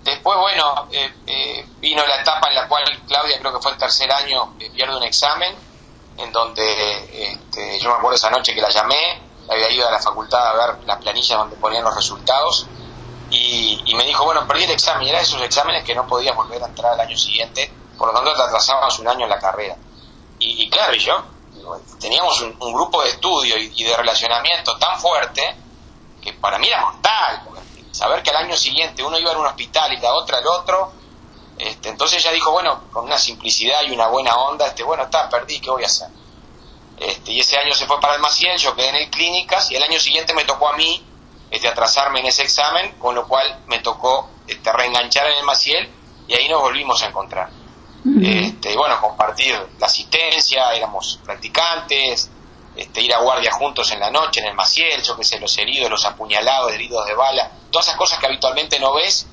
después, 0.03 0.39
bueno, 0.39 0.89
eh, 0.91 1.13
eh, 1.27 1.67
vino 1.79 2.07
la 2.07 2.21
etapa 2.21 2.49
en 2.49 2.55
la 2.55 2.69
cual 2.69 2.85
Claudia, 3.07 3.39
creo 3.39 3.53
que 3.53 3.61
fue 3.61 3.73
el 3.73 3.79
tercer 3.79 4.11
año, 4.11 4.55
eh, 4.59 4.71
pierde 4.75 4.97
un 4.97 5.03
examen, 5.03 5.55
en 6.17 6.33
donde 6.33 7.33
este, 7.33 7.79
yo 7.79 7.91
me 7.91 7.97
acuerdo 7.97 8.17
esa 8.17 8.31
noche 8.31 8.55
que 8.55 8.61
la 8.61 8.71
llamé, 8.71 9.21
había 9.51 9.71
ido 9.71 9.87
a 9.87 9.91
la 9.91 10.01
facultad 10.01 10.47
a 10.47 10.55
ver 10.55 10.85
la 10.87 10.99
planilla 10.99 11.37
donde 11.37 11.57
ponían 11.57 11.85
los 11.85 11.95
resultados 11.95 12.67
y, 13.31 13.95
me 13.95 14.05
dijo, 14.05 14.25
bueno, 14.25 14.47
perdí 14.47 14.65
el 14.65 14.71
examen, 14.71 15.07
y 15.07 15.11
era 15.11 15.21
esos 15.21 15.43
exámenes 15.43 15.85
que 15.85 15.95
no 15.95 16.07
podías 16.07 16.35
volver 16.35 16.63
a 16.63 16.67
entrar 16.67 16.93
al 16.93 17.01
año 17.01 17.17
siguiente, 17.17 17.71
por 17.99 18.09
lo 18.09 18.15
tanto 18.15 18.35
te 18.35 18.43
atrasabas 18.43 18.99
un 19.01 19.09
año 19.09 19.25
en 19.25 19.31
la 19.31 19.39
carrera. 19.39 19.77
Y, 20.39 20.71
claro, 20.71 20.95
y 20.95 21.01
yo, 21.01 21.25
teníamos 22.01 22.41
un, 22.41 22.73
grupo 22.73 23.03
de 23.03 23.11
estudio 23.11 23.57
y, 23.59 23.85
de 23.85 23.97
relacionamiento 23.97 24.77
tan 24.79 25.01
fuerte 25.01 25.57
que 26.23 26.33
para 26.35 26.59
mí 26.59 26.69
era 26.69 26.81
mortal, 26.81 27.43
saber 27.93 28.23
que 28.23 28.31
al 28.31 28.37
año 28.37 28.57
siguiente 28.57 29.03
uno 29.03 29.19
iba 29.19 29.33
a 29.33 29.39
un 29.39 29.47
hospital 29.47 29.93
y 29.93 29.99
la 29.99 30.15
otra 30.15 30.39
al 30.39 30.47
otro, 30.47 30.93
este, 31.59 31.89
entonces 31.89 32.25
ella 32.25 32.33
dijo, 32.33 32.53
bueno, 32.53 32.85
con 32.93 33.05
una 33.05 33.19
simplicidad 33.19 33.83
y 33.83 33.91
una 33.91 34.07
buena 34.09 34.37
onda, 34.37 34.69
este, 34.69 34.83
bueno, 34.85 35.05
está, 35.05 35.29
perdí, 35.29 35.61
¿qué 35.61 35.71
voy 35.71 35.83
a 35.83 35.87
hacer? 35.87 36.09
Este, 36.99 37.33
y 37.33 37.41
ese 37.41 37.57
año 37.57 37.75
se 37.75 37.87
fue 37.87 38.01
para 38.01 38.15
el 38.15 38.21
Maciel, 38.21 38.57
yo 38.59 38.75
quedé 38.75 38.89
en 38.89 38.97
el 38.97 39.11
Clínicas 39.11 39.71
y 39.71 39.77
el 39.77 39.83
año 39.83 39.99
siguiente 39.99 40.35
me 40.35 40.45
tocó 40.45 40.69
a 40.69 40.77
mí 40.77 41.05
este, 41.51 41.69
atrasarme 41.69 42.21
en 42.21 42.27
ese 42.27 42.43
examen, 42.43 42.93
con 42.99 43.15
lo 43.15 43.27
cual 43.27 43.61
me 43.67 43.79
tocó 43.81 44.29
este, 44.47 44.73
reenganchar 44.73 45.27
en 45.27 45.39
el 45.39 45.45
Maciel 45.45 45.91
y 46.27 46.35
ahí 46.35 46.49
nos 46.49 46.61
volvimos 46.61 47.03
a 47.03 47.07
encontrar. 47.07 47.51
Este, 48.23 48.73
y 48.73 48.77
bueno, 48.77 49.01
compartir 49.01 49.55
la 49.79 49.87
asistencia, 49.87 50.73
éramos 50.73 51.21
practicantes, 51.25 52.31
este, 52.77 53.03
ir 53.03 53.15
a 53.15 53.21
guardia 53.21 53.51
juntos 53.51 53.91
en 53.91 54.01
la 54.01 54.11
noche 54.11 54.41
en 54.41 54.47
el 54.47 54.55
Maciel, 54.55 55.03
yo 55.03 55.17
que 55.17 55.25
sé, 55.25 55.41
los 55.41 55.57
heridos, 55.59 55.91
los 55.91 56.05
apuñalados, 56.05 56.73
heridos 56.73 57.07
de 57.07 57.15
bala, 57.15 57.51
todas 57.71 57.87
esas 57.87 57.99
cosas 57.99 58.19
que 58.19 58.27
habitualmente 58.27 58.79
no 58.79 58.95
ves, 58.95 59.27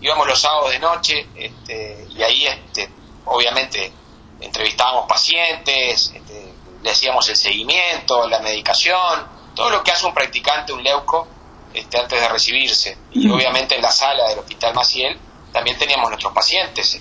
íbamos 0.00 0.26
los 0.26 0.40
sábados 0.40 0.70
de 0.70 0.78
noche 0.78 1.26
este, 1.34 2.06
y 2.10 2.22
ahí 2.22 2.46
este, 2.46 2.88
obviamente 3.24 3.92
entrevistábamos 4.40 5.06
pacientes, 5.08 6.12
este, 6.14 6.52
le 6.82 6.90
hacíamos 6.90 7.28
el 7.28 7.36
seguimiento, 7.36 8.28
la 8.28 8.40
medicación, 8.40 9.26
todo 9.54 9.70
lo 9.70 9.82
que 9.82 9.92
hace 9.92 10.06
un 10.06 10.14
practicante, 10.14 10.72
un 10.72 10.82
leuco, 10.82 11.26
este, 11.72 11.98
antes 11.98 12.20
de 12.20 12.28
recibirse. 12.28 12.98
Y 13.12 13.30
obviamente 13.30 13.76
en 13.76 13.82
la 13.82 13.90
sala 13.90 14.28
del 14.28 14.40
Hospital 14.40 14.74
Maciel 14.74 15.18
también 15.52 15.78
teníamos 15.78 16.08
nuestros 16.08 16.32
pacientes, 16.32 16.98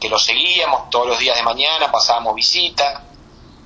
que 0.00 0.08
los 0.08 0.24
seguíamos 0.24 0.90
todos 0.90 1.06
los 1.06 1.18
días 1.18 1.36
de 1.36 1.42
mañana, 1.42 1.92
pasábamos 1.92 2.34
visita. 2.34 3.04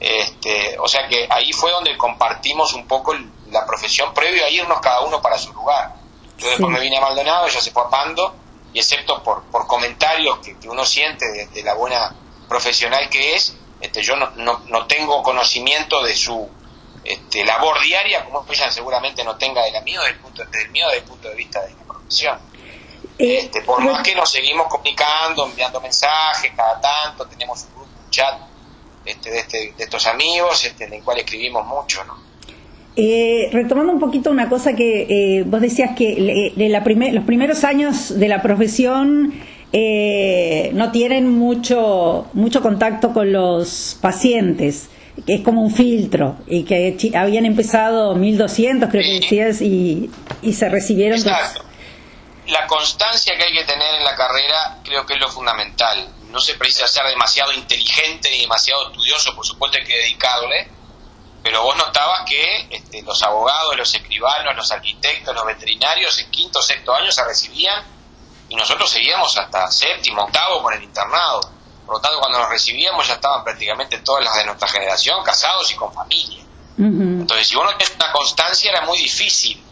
Este, 0.01 0.77
o 0.79 0.89
sea 0.89 1.07
que 1.09 1.27
ahí 1.31 1.53
fue 1.53 1.71
donde 1.71 1.97
compartimos 1.97 2.75
un 2.75 2.87
poco 2.87 3.15
la 3.51 3.65
profesión 3.65 4.13
previo 4.13 4.45
a 4.45 4.51
irnos 4.51 4.81
cada 4.81 5.03
uno 5.03 5.23
para 5.23 5.39
su 5.39 5.53
lugar. 5.53 5.95
Yo 6.37 6.49
después 6.51 6.71
me 6.71 6.81
vine 6.81 6.99
a 6.99 7.01
Maldonado, 7.01 7.47
ella 7.47 7.61
se 7.61 7.71
fue 7.71 7.85
a 7.85 7.89
Pando, 7.89 8.35
y 8.73 8.81
excepto 8.81 9.23
por, 9.23 9.45
por 9.45 9.69
comentarios 9.69 10.41
que, 10.41 10.69
uno 10.69 10.85
siente 10.85 11.47
de 11.47 11.63
la 11.63 11.75
buena 11.75 12.13
profesional 12.49 13.09
que 13.09 13.37
es, 13.37 13.57
este, 13.81 14.03
yo 14.03 14.17
no, 14.17 14.31
no, 14.35 14.87
tengo 14.87 15.23
conocimiento 15.23 16.03
de 16.03 16.17
su 16.17 16.49
este, 17.05 17.45
labor 17.45 17.81
diaria, 17.83 18.25
como 18.25 18.45
ella 18.51 18.71
seguramente 18.71 19.23
no 19.23 19.37
tenga 19.37 19.63
de 19.63 19.73
la 19.73 19.81
mío, 19.83 20.03
del 20.03 20.19
punto, 20.19 20.45
del 20.45 20.71
mío 20.71 20.87
desde 20.87 21.01
el 21.01 21.05
punto 21.05 21.29
de 21.29 21.35
vista 21.35 21.61
de 21.63 21.71
la 21.75 21.85
profesión. 21.85 22.39
Eh, 23.19 23.39
este, 23.39 23.63
por 23.63 23.83
más 23.83 24.03
que 24.03 24.15
nos 24.15 24.31
seguimos 24.31 24.67
comunicando, 24.69 25.47
enviando 25.47 25.81
mensajes 25.81 26.53
cada 26.57 26.81
tanto, 26.81 27.27
tenemos 27.27 27.63
un 27.65 27.75
grupo, 27.75 27.91
un 28.05 28.11
chat 28.11 28.41
este, 29.05 29.31
de, 29.31 29.39
este, 29.39 29.75
de 29.77 29.85
estos 29.85 30.07
amigos 30.07 30.65
este, 30.65 30.85
en 30.85 30.95
el 30.95 31.03
cual 31.03 31.19
escribimos 31.19 31.65
mucho, 31.67 32.03
¿no? 32.05 32.25
Eh, 32.97 33.49
retomando 33.53 33.93
un 33.93 33.99
poquito 33.99 34.31
una 34.31 34.49
cosa 34.49 34.75
que 34.75 35.07
eh, 35.09 35.43
vos 35.45 35.61
decías 35.61 35.97
que 35.97 36.53
la 36.57 36.81
los 37.11 37.25
primeros 37.25 37.65
años 37.65 38.17
de 38.21 38.29
la 38.29 38.41
profesión 38.41 39.35
eh, 39.73 40.71
no 40.75 40.93
tienen 40.93 41.29
mucho, 41.29 42.27
mucho 42.35 42.63
contacto 42.63 43.13
con 43.13 43.33
los 43.33 43.99
pacientes, 44.01 44.91
que 45.27 45.35
es 45.35 45.41
como 45.41 45.63
un 45.63 45.73
filtro, 45.73 46.37
y 46.47 46.63
que 46.63 46.97
habían 47.17 47.47
empezado 47.47 48.15
1200, 48.15 48.89
creo 48.89 49.03
que 49.03 49.21
decías, 49.21 49.61
y, 49.61 50.11
y 50.43 50.53
se 50.53 50.69
recibieron. 50.69 51.19
Exacto. 51.19 51.65
La 52.47 52.67
constancia 52.67 53.37
que 53.37 53.45
hay 53.45 53.53
que 53.55 53.65
tener 53.65 53.95
en 53.95 54.05
la 54.05 54.15
carrera 54.15 54.79
creo 54.85 55.07
que 55.07 55.15
es 55.15 55.21
lo 55.21 55.31
fundamental. 55.31 56.15
No 56.25 56.41
se 56.41 56.55
precisa 56.55 56.87
ser 56.87 57.07
demasiado 57.07 57.53
inteligente 57.53 58.31
ni 58.31 58.41
demasiado 58.41 58.89
estudioso, 58.89 59.35
por 59.35 59.47
supuesto 59.47 59.79
hay 59.79 59.85
que 59.85 59.97
dedicarle, 59.97 60.69
pero 61.43 61.63
vos 61.63 61.77
notabas 61.77 62.29
que 62.29 62.69
este, 62.71 63.03
los 63.03 63.23
abogados, 63.23 63.77
los 63.77 63.95
escribanos, 63.95 64.57
los 64.57 64.71
arquitectos, 64.73 65.35
los 65.35 65.47
veterinarios 65.47 66.19
en 66.19 66.31
quinto 66.31 66.59
o 66.59 66.63
sexto 66.63 66.95
año 66.95 67.11
se 67.11 67.25
recibían 67.25 67.83
y 68.49 68.57
nosotros 68.57 68.91
seguíamos 68.91 69.37
hasta 69.39 69.71
séptimo, 69.71 70.25
octavo 70.25 70.63
con 70.63 70.75
el 70.75 70.83
internado. 70.83 71.41
Por 71.87 71.97
lo 71.97 72.01
tanto, 72.01 72.19
cuando 72.19 72.41
nos 72.41 72.51
recibíamos 72.51 73.07
ya 73.07 73.15
estaban 73.15 73.43
prácticamente 73.43 73.99
todas 73.99 74.25
las 74.25 74.35
de 74.37 74.45
nuestra 74.47 74.69
generación 74.69 75.23
casados 75.23 75.71
y 75.71 75.77
con 75.77 75.93
familia. 75.93 76.45
Entonces, 76.77 77.49
si 77.49 77.57
uno 77.57 77.75
tiene 77.77 77.95
una 77.95 78.13
constancia, 78.13 78.71
era 78.71 78.81
muy 78.83 78.99
difícil 78.99 79.63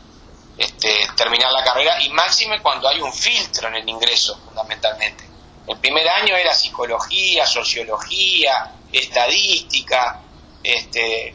este, 0.58 1.06
terminar 1.16 1.52
la 1.52 1.64
carrera 1.64 2.00
y 2.02 2.10
máxime 2.10 2.60
cuando 2.60 2.88
hay 2.88 3.00
un 3.00 3.12
filtro 3.12 3.68
en 3.68 3.76
el 3.76 3.88
ingreso, 3.88 4.38
fundamentalmente. 4.44 5.24
El 5.66 5.78
primer 5.78 6.08
año 6.08 6.36
era 6.36 6.54
psicología, 6.54 7.46
sociología, 7.46 8.72
estadística, 8.92 10.20
este, 10.62 11.34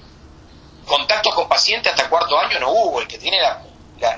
contactos 0.86 1.34
con 1.34 1.48
pacientes 1.48 1.92
hasta 1.92 2.10
cuarto 2.10 2.38
año 2.38 2.60
no 2.60 2.70
hubo. 2.72 3.02
El 3.02 3.08
que 3.08 3.18
tiene 3.18 3.40
la, 3.42 3.64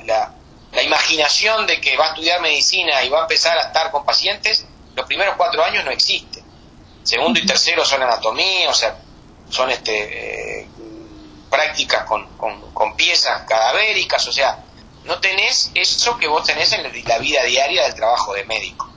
la 0.06 0.34
la 0.72 0.84
imaginación 0.84 1.66
de 1.66 1.82
que 1.82 1.98
va 1.98 2.06
a 2.06 2.10
estudiar 2.10 2.42
medicina 2.42 3.04
y 3.04 3.10
va 3.10 3.20
a 3.20 3.22
empezar 3.24 3.58
a 3.58 3.62
estar 3.62 3.92
con 3.92 4.06
pacientes, 4.06 4.66
los 4.96 5.06
primeros 5.08 5.36
cuatro 5.36 5.64
años 5.64 5.84
no 5.84 5.92
existe. 5.92 6.44
Segundo 7.04 7.40
y 7.40 7.46
tercero 7.46 7.84
son 7.86 8.04
anatomía, 8.04 8.70
o 8.70 8.74
sea, 8.74 8.96
son 9.50 9.72
este, 9.72 10.62
eh, 10.62 10.68
prácticas 11.50 12.04
con, 12.04 12.28
con, 12.38 12.96
piezas 12.96 13.44
cadavéricas, 13.48 14.28
o 14.28 14.32
sea, 14.32 14.64
no 15.06 15.20
tenés 15.20 15.72
eso 15.76 16.18
que 16.18 16.28
vos 16.28 16.44
tenés 16.46 16.72
en 16.74 16.84
la 16.84 17.18
vida 17.20 17.44
diaria 17.44 17.84
del 17.84 17.96
trabajo 17.96 18.34
de 18.34 18.46
médico. 18.46 18.90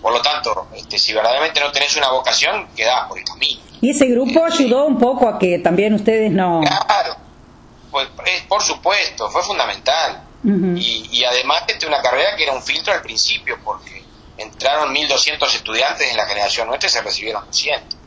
Por 0.00 0.12
lo 0.12 0.22
tanto, 0.22 0.68
este, 0.74 0.98
si 0.98 1.12
verdaderamente 1.12 1.60
no 1.60 1.70
tenés 1.72 1.96
una 1.96 2.10
vocación, 2.10 2.68
quedás 2.74 3.06
por 3.08 3.18
el 3.18 3.24
camino. 3.24 3.60
¿Y 3.80 3.90
ese 3.90 4.06
grupo 4.06 4.44
ayudó 4.44 4.86
un 4.86 4.98
poco 4.98 5.28
a 5.28 5.38
que 5.38 5.58
también 5.58 5.92
ustedes 5.92 6.30
no...? 6.30 6.60
Claro, 6.60 7.16
pues, 7.90 8.08
por 8.48 8.62
supuesto, 8.62 9.28
fue 9.30 9.42
fundamental. 9.42 10.22
y, 10.44 11.08
y, 11.10 11.24
además 11.24 11.64
este, 11.68 11.86
una 11.86 12.00
carrera 12.00 12.36
que 12.36 12.44
era 12.44 12.52
un 12.52 12.62
filtro 12.62 12.92
al 12.92 13.02
principio, 13.02 13.58
porque 13.62 14.02
entraron 14.38 14.94
1.200 14.94 15.54
estudiantes 15.54 16.10
en 16.10 16.16
la 16.16 16.26
generación 16.26 16.68
nuestra 16.68 16.88
y 16.88 16.92
se 16.92 17.02
recibieron 17.02 17.44
200. 17.46 17.98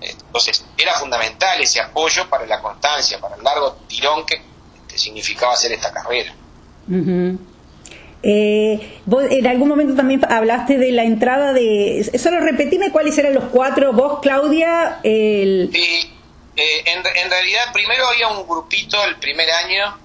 Entonces, 0.00 0.64
era 0.76 0.94
fundamental 0.94 1.60
ese 1.60 1.80
apoyo 1.80 2.28
para 2.28 2.46
la 2.46 2.60
constancia, 2.60 3.20
para 3.20 3.36
el 3.36 3.42
largo 3.42 3.72
tirón 3.86 4.24
que, 4.26 4.52
significaba 4.94 5.54
hacer 5.54 5.72
esta 5.72 5.90
carrera. 5.90 6.34
Eh, 8.24 9.00
vos 9.04 9.24
en 9.28 9.46
algún 9.46 9.68
momento 9.68 9.94
también 9.94 10.20
hablaste 10.30 10.78
de 10.78 10.92
la 10.92 11.04
entrada 11.04 11.52
de... 11.52 12.08
Solo 12.22 12.40
repetime 12.40 12.92
cuáles 12.92 13.18
eran 13.18 13.34
los 13.34 13.44
cuatro, 13.44 13.92
vos, 13.92 14.20
Claudia, 14.20 15.00
el... 15.02 15.70
Eh, 16.54 16.84
en, 16.84 17.30
realidad 17.30 17.72
primero 17.72 18.06
había 18.06 18.28
un 18.28 18.46
grupito 18.46 19.02
el 19.04 19.16
primer 19.16 19.50
año, 19.50 19.98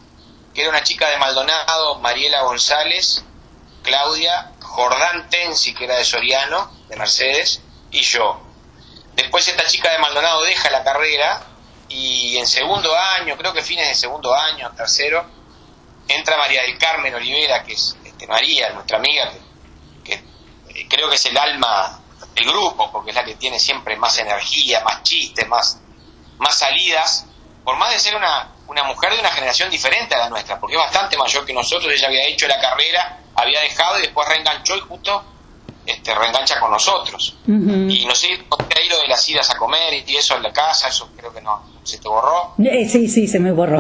que 0.54 0.62
era 0.62 0.70
una 0.70 0.82
chica 0.82 1.10
de 1.10 1.18
Maldonado, 1.18 2.00
Mariela 2.00 2.44
González, 2.44 3.24
Claudia, 3.84 4.52
Jordán 4.62 5.30
Tensi, 5.30 5.74
que 5.74 5.86
era 5.86 5.98
de 5.98 6.06
Soriano, 6.06 6.72
de 6.90 6.96
Mercedes, 6.96 7.62
y 7.92 8.02
yo. 8.02 8.42
Después 9.16 9.48
esta 9.48 9.66
chica 9.66 9.92
de 9.92 10.00
Maldonado 10.00 10.44
deja 10.44 10.70
la 10.72 10.84
carrera 10.84 11.44
y 11.90 12.38
en 12.38 12.48
segundo 12.48 12.96
año, 13.20 13.38
creo 13.38 13.54
que 13.54 13.62
fines 13.62 13.88
de 13.90 13.96
segundo 13.96 14.34
año, 14.34 14.72
tercero, 14.76 15.26
entra 16.08 16.38
María 16.38 16.62
del 16.64 16.78
Carmen 16.78 17.14
Olivera, 17.14 17.64
que 17.64 17.74
es 17.74 17.98
este, 18.04 18.28
María, 18.28 18.70
nuestra 18.72 18.98
amiga, 18.98 19.32
que, 20.04 20.14
eh, 20.14 20.88
creo 20.90 21.10
que 21.10 21.16
es 21.16 21.26
el 21.26 21.38
alma 21.38 22.00
del 22.34 22.46
grupo, 22.46 22.92
porque 22.92 23.12
es 23.12 23.16
la 23.16 23.24
que 23.24 23.36
tiene 23.36 23.60
siempre 23.60 23.96
más 23.96 24.18
energía, 24.18 24.84
más 24.84 25.04
chistes, 25.04 25.48
más, 25.48 25.80
más 26.38 26.58
salidas, 26.58 27.26
por 27.64 27.78
más 27.78 27.92
de 27.92 28.00
ser 28.00 28.16
una, 28.16 28.52
una 28.68 28.84
mujer 28.84 29.14
de 29.14 29.20
una 29.20 29.30
generación 29.32 29.70
diferente 29.70 30.16
a 30.16 30.20
la 30.20 30.30
nuestra, 30.30 30.60
porque 30.60 30.76
es 30.76 30.82
bastante 30.82 31.18
mayor 31.18 31.46
que 31.46 31.54
nosotros, 31.54 31.92
ella 31.92 32.08
había 32.08 32.28
hecho 32.28 32.48
la 32.48 32.60
carrera, 32.60 33.20
había 33.36 33.62
dejado 33.62 34.00
y 34.00 34.04
después 34.04 34.28
reenganchó 34.28 34.76
y 34.76 34.82
justo 34.82 35.24
este, 35.86 36.14
reengancha 36.14 36.60
con 36.60 36.72
nosotros. 36.72 37.38
Y 37.46 38.06
no 38.06 38.16
sé, 38.16 38.28
ahí 38.28 38.90
lo 38.90 39.00
de 39.00 39.08
las 39.08 39.28
idas 39.30 39.50
a 39.50 39.58
comer 39.58 40.04
y 40.06 40.16
eso 40.16 40.36
en 40.36 40.44
la 40.44 40.52
casa, 40.52 40.90
eso 40.90 41.10
creo 41.16 41.34
que 41.34 41.42
no, 41.42 41.64
se 41.84 41.98
te 41.98 42.08
borró. 42.08 42.56
Eh, 42.60 42.88
sí, 42.90 43.08
sí, 43.08 43.28
se 43.28 43.40
me 43.40 43.52
borró. 43.52 43.80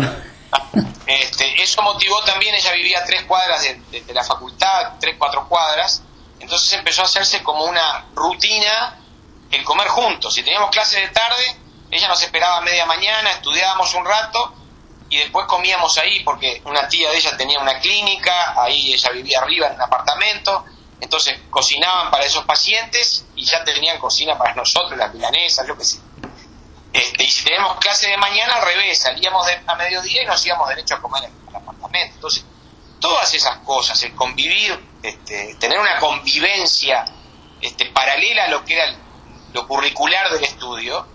Este, 1.05 1.63
eso 1.63 1.81
motivó 1.81 2.21
también, 2.23 2.53
ella 2.53 2.73
vivía 2.73 3.03
tres 3.05 3.23
cuadras 3.23 3.61
de, 3.61 4.13
la 4.13 4.23
facultad, 4.23 4.93
tres, 4.99 5.15
cuatro 5.17 5.47
cuadras, 5.47 6.03
entonces 6.39 6.73
empezó 6.73 7.01
a 7.01 7.05
hacerse 7.05 7.41
como 7.43 7.63
una 7.63 8.05
rutina 8.13 8.99
el 9.49 9.63
comer 9.63 9.87
juntos. 9.87 10.33
Si 10.33 10.43
teníamos 10.43 10.69
clase 10.69 10.99
de 10.99 11.07
tarde, 11.07 11.55
ella 11.89 12.07
nos 12.09 12.21
esperaba 12.21 12.57
a 12.57 12.61
media 12.61 12.85
mañana, 12.85 13.31
estudiábamos 13.31 13.93
un 13.93 14.05
rato 14.05 14.53
y 15.09 15.17
después 15.17 15.45
comíamos 15.47 15.97
ahí 15.97 16.21
porque 16.25 16.61
una 16.65 16.87
tía 16.89 17.09
de 17.09 17.17
ella 17.17 17.37
tenía 17.37 17.59
una 17.59 17.79
clínica, 17.79 18.61
ahí 18.61 18.93
ella 18.93 19.09
vivía 19.11 19.39
arriba 19.39 19.67
en 19.67 19.75
un 19.75 19.81
apartamento, 19.81 20.65
entonces 20.99 21.39
cocinaban 21.49 22.11
para 22.11 22.25
esos 22.25 22.43
pacientes 22.43 23.25
y 23.35 23.45
ya 23.45 23.63
tenían 23.63 23.97
cocina 23.99 24.37
para 24.37 24.53
nosotros, 24.55 24.97
las 24.97 25.13
milanesas, 25.13 25.65
lo 25.67 25.77
que 25.77 25.85
sé. 25.85 25.99
Este, 26.97 27.23
y 27.23 27.29
si 27.29 27.43
tenemos 27.45 27.77
clase 27.77 28.07
de 28.07 28.17
mañana, 28.17 28.55
al 28.55 28.65
revés, 28.65 28.99
salíamos 28.99 29.45
a 29.67 29.75
mediodía 29.75 30.23
y 30.23 30.25
nos 30.25 30.43
íbamos 30.45 30.67
derecho 30.69 30.95
a 30.95 31.01
comer 31.01 31.25
en 31.25 31.31
el 31.49 31.55
apartamento. 31.55 32.15
Entonces, 32.15 32.45
todas 32.99 33.33
esas 33.33 33.57
cosas, 33.59 34.01
el 34.03 34.15
convivir, 34.15 34.79
este, 35.03 35.55
tener 35.55 35.79
una 35.79 35.99
convivencia 35.99 37.05
este, 37.61 37.85
paralela 37.91 38.45
a 38.45 38.47
lo 38.47 38.65
que 38.65 38.73
era 38.73 38.95
lo 39.53 39.67
curricular 39.67 40.31
del 40.31 40.43
estudio, 40.43 41.05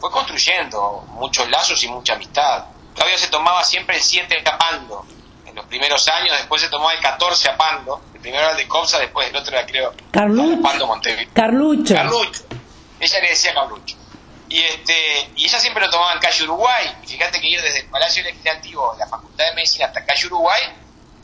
fue 0.00 0.10
construyendo 0.10 1.04
muchos 1.10 1.48
lazos 1.48 1.82
y 1.84 1.88
mucha 1.88 2.14
amistad. 2.14 2.64
Claudia 2.94 3.16
se 3.16 3.28
tomaba 3.28 3.62
siempre 3.62 3.96
el 3.96 4.02
7 4.02 4.42
tapando 4.42 5.06
en 5.46 5.54
los 5.54 5.64
primeros 5.66 6.08
años, 6.08 6.36
después 6.38 6.60
se 6.60 6.68
tomaba 6.68 6.92
el 6.92 7.00
14 7.00 7.50
apando 7.50 8.02
primero 8.20 8.42
era 8.42 8.52
el 8.52 8.56
de 8.58 8.68
Copsa, 8.68 8.98
después 8.98 9.28
el 9.28 9.36
otro 9.36 9.56
era 9.56 9.66
creo 9.66 9.94
Carlucho. 10.10 10.62
Carlucho. 11.32 11.94
Carlucho. 11.94 12.42
Ella 13.00 13.20
le 13.20 13.28
decía 13.28 13.54
Carlucho. 13.54 13.96
Y 14.50 14.62
este 14.62 15.30
y 15.36 15.46
ella 15.46 15.60
siempre 15.60 15.84
lo 15.84 15.90
tomaba 15.90 16.12
en 16.12 16.18
calle 16.18 16.44
Uruguay. 16.44 16.92
Y 17.02 17.06
fíjate 17.06 17.40
que 17.40 17.46
ir 17.46 17.62
desde 17.62 17.80
el 17.80 17.86
Palacio 17.86 18.22
Legislativo 18.22 18.92
de 18.92 18.98
la 18.98 19.06
Facultad 19.06 19.46
de 19.46 19.54
Medicina 19.54 19.86
hasta 19.86 20.04
calle 20.04 20.26
Uruguay 20.26 20.60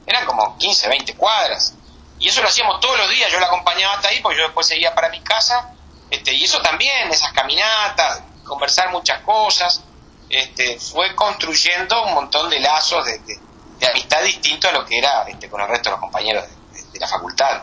eran 0.07 0.25
como 0.25 0.57
15, 0.57 0.89
20 0.89 1.15
cuadras. 1.17 1.75
Y 2.19 2.29
eso 2.29 2.41
lo 2.41 2.49
hacíamos 2.49 2.81
todos 2.81 2.97
los 2.97 3.11
días, 3.11 3.31
yo 3.31 3.41
la 3.41 3.47
acompañaba 3.47 3.95
hasta 3.95 4.09
ahí, 4.09 4.21
porque 4.23 4.39
yo 4.39 4.45
después 4.45 4.67
seguía 4.67 4.95
para 4.95 5.09
mi 5.11 5.21
casa. 5.21 5.73
Este, 6.09 6.33
y 6.33 6.45
eso 6.45 6.63
también, 6.63 7.11
esas 7.11 7.33
caminatas, 7.33 8.23
conversar 8.45 8.91
muchas 8.91 9.21
cosas, 9.23 9.83
este, 10.31 10.79
fue 10.79 11.15
construyendo 11.15 12.05
un 12.05 12.15
montón 12.15 12.49
de 12.49 12.61
lazos 12.61 13.05
de, 13.05 13.19
de, 13.19 13.87
amistad 13.87 14.23
distinto 14.23 14.69
a 14.69 14.73
lo 14.73 14.85
que 14.85 14.99
era 14.99 15.25
este, 15.29 15.49
con 15.51 15.61
el 15.61 15.69
resto 15.69 15.91
de 15.91 15.93
los 15.93 16.01
compañeros 16.01 16.45
de 16.93 17.01
la 17.01 17.09
facultad. 17.09 17.63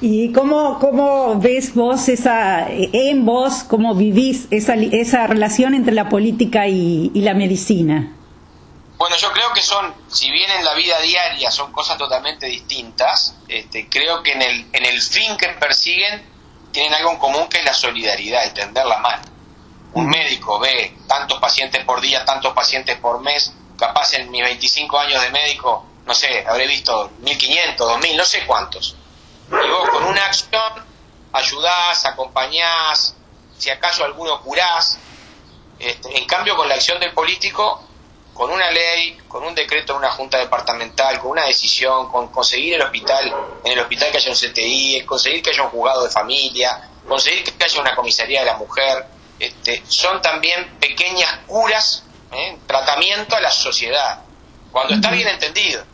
¿Y 0.00 0.32
cómo, 0.32 0.78
cómo 0.78 1.40
ves 1.40 1.74
vos 1.74 2.08
esa, 2.08 2.68
en 2.68 3.26
vos, 3.26 3.64
cómo 3.64 3.94
vivís 3.94 4.46
esa, 4.50 4.74
esa 4.74 5.26
relación 5.26 5.74
entre 5.74 5.92
la 5.92 6.08
política 6.08 6.68
y, 6.68 7.10
la 7.14 7.34
medicina? 7.34 8.14
Bueno, 8.96 9.16
yo 9.16 9.32
creo 9.32 9.52
que 9.52 9.62
son, 9.62 9.92
si 10.08 10.30
bien 10.30 10.50
en 10.50 10.64
la 10.64 10.74
vida 10.74 11.00
diaria 11.00 11.50
son 11.50 11.72
cosas 11.72 11.98
totalmente 11.98 12.46
distintas, 12.46 13.36
este, 13.48 13.88
creo 13.88 14.22
que 14.22 14.32
en 14.32 14.42
el, 14.42 14.66
en 14.72 14.86
el 14.86 15.00
fin 15.00 15.36
que 15.36 15.48
persiguen 15.48 16.22
tienen 16.72 16.94
algo 16.94 17.12
en 17.12 17.18
común 17.18 17.48
que 17.48 17.58
es 17.58 17.64
la 17.64 17.74
solidaridad, 17.74 18.44
el 18.44 18.52
tender 18.52 18.86
la 18.86 18.98
mano. 18.98 19.22
Un 19.94 20.08
médico 20.08 20.60
ve 20.60 20.94
tantos 21.08 21.40
pacientes 21.40 21.84
por 21.84 22.00
día, 22.00 22.24
tantos 22.24 22.52
pacientes 22.52 22.98
por 22.98 23.20
mes, 23.20 23.52
capaz 23.76 24.14
en 24.14 24.30
mis 24.30 24.42
25 24.42 24.98
años 24.98 25.22
de 25.22 25.30
médico 25.30 25.88
no 26.08 26.14
sé, 26.14 26.42
habré 26.48 26.66
visto 26.66 27.10
1500, 27.20 27.86
2000, 27.86 28.16
no 28.16 28.24
sé 28.24 28.46
cuántos. 28.46 28.96
Y 29.50 29.70
vos 29.70 29.88
con 29.90 30.04
una 30.04 30.24
acción 30.24 30.84
ayudás, 31.32 32.04
acompañás, 32.04 33.14
si 33.56 33.70
acaso 33.70 34.04
alguno 34.04 34.40
curás. 34.42 34.98
Este, 35.78 36.18
en 36.18 36.26
cambio, 36.26 36.56
con 36.56 36.68
la 36.68 36.74
acción 36.74 36.98
del 36.98 37.12
político, 37.12 37.82
con 38.34 38.50
una 38.50 38.70
ley, 38.70 39.18
con 39.28 39.44
un 39.44 39.54
decreto 39.54 39.92
en 39.92 39.98
una 39.98 40.10
junta 40.10 40.38
departamental, 40.38 41.18
con 41.18 41.32
una 41.32 41.44
decisión, 41.44 42.10
con 42.10 42.28
conseguir 42.28 42.74
el 42.74 42.82
hospital, 42.82 43.34
en 43.64 43.72
el 43.72 43.78
hospital 43.78 44.10
que 44.10 44.18
haya 44.18 44.30
un 44.30 44.36
CTI, 44.36 45.04
conseguir 45.04 45.42
que 45.42 45.50
haya 45.50 45.62
un 45.62 45.70
juzgado 45.70 46.04
de 46.04 46.10
familia, 46.10 46.88
conseguir 47.06 47.44
que 47.44 47.64
haya 47.64 47.80
una 47.80 47.94
comisaría 47.94 48.40
de 48.40 48.46
la 48.46 48.56
mujer, 48.56 49.06
este, 49.38 49.82
son 49.86 50.20
también 50.20 50.78
pequeñas 50.78 51.38
curas, 51.46 52.04
¿eh? 52.32 52.58
tratamiento 52.66 53.36
a 53.36 53.40
la 53.40 53.50
sociedad, 53.50 54.22
cuando 54.72 54.94
está 54.94 55.10
bien 55.10 55.28
entendido 55.28 55.84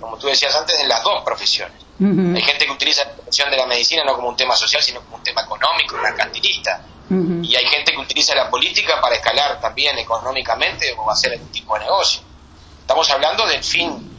como 0.00 0.16
tú 0.16 0.28
decías 0.28 0.54
antes, 0.54 0.78
en 0.80 0.88
las 0.88 1.02
dos 1.02 1.22
profesiones. 1.24 1.76
Hay 2.00 2.42
gente 2.42 2.64
que 2.64 2.70
utiliza 2.70 3.04
la 3.04 3.12
profesión 3.12 3.50
de 3.50 3.58
la 3.58 3.66
medicina 3.66 4.02
no 4.04 4.14
como 4.16 4.30
un 4.30 4.36
tema 4.36 4.56
social, 4.56 4.82
sino 4.82 5.02
como 5.02 5.16
un 5.16 5.22
tema 5.22 5.42
económico, 5.42 5.98
mercantilista. 5.98 6.82
Y 7.10 7.56
hay 7.56 7.66
gente 7.66 7.92
que 7.92 7.98
utiliza 7.98 8.34
la 8.34 8.48
política 8.48 9.00
para 9.00 9.16
escalar 9.16 9.60
también 9.60 9.98
económicamente 9.98 10.94
o 10.96 11.10
hacer 11.10 11.32
algún 11.32 11.50
tipo 11.50 11.74
de 11.74 11.80
negocio. 11.80 12.22
Estamos 12.80 13.10
hablando 13.10 13.46
del 13.46 13.62
fin 13.62 14.10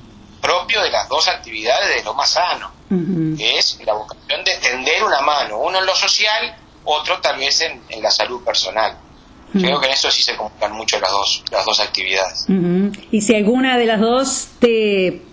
propio 0.42 0.82
de 0.82 0.92
las 0.92 1.08
dos 1.08 1.28
actividades 1.28 1.96
de 1.96 2.04
lo 2.04 2.14
más 2.14 2.32
sano, 2.32 2.72
que 2.90 3.58
es 3.58 3.80
la 3.86 3.94
vocación 3.94 4.44
de 4.44 4.58
tender 4.58 5.04
una 5.04 5.22
mano, 5.22 5.60
uno 5.60 5.80
en 5.80 5.86
lo 5.86 5.96
social, 5.96 6.56
otro 6.84 7.20
tal 7.22 7.38
vez 7.38 7.62
en, 7.62 7.82
la 8.02 8.12
salud 8.12 8.44
personal. 8.44 8.98
Creo 9.54 9.80
que 9.80 9.88
en 9.88 9.94
eso 9.94 10.12
sí 10.12 10.22
se 10.22 10.36
comunican 10.36 10.72
mucho 10.74 11.00
las 11.00 11.12
dos, 11.12 11.44
las 11.52 11.66
dos 11.66 11.80
actividades. 11.80 12.46
Y 13.12 13.22
si 13.22 13.36
alguna 13.36 13.78
de 13.78 13.86
las 13.86 14.00
dos 14.00 14.48
te 14.60 15.31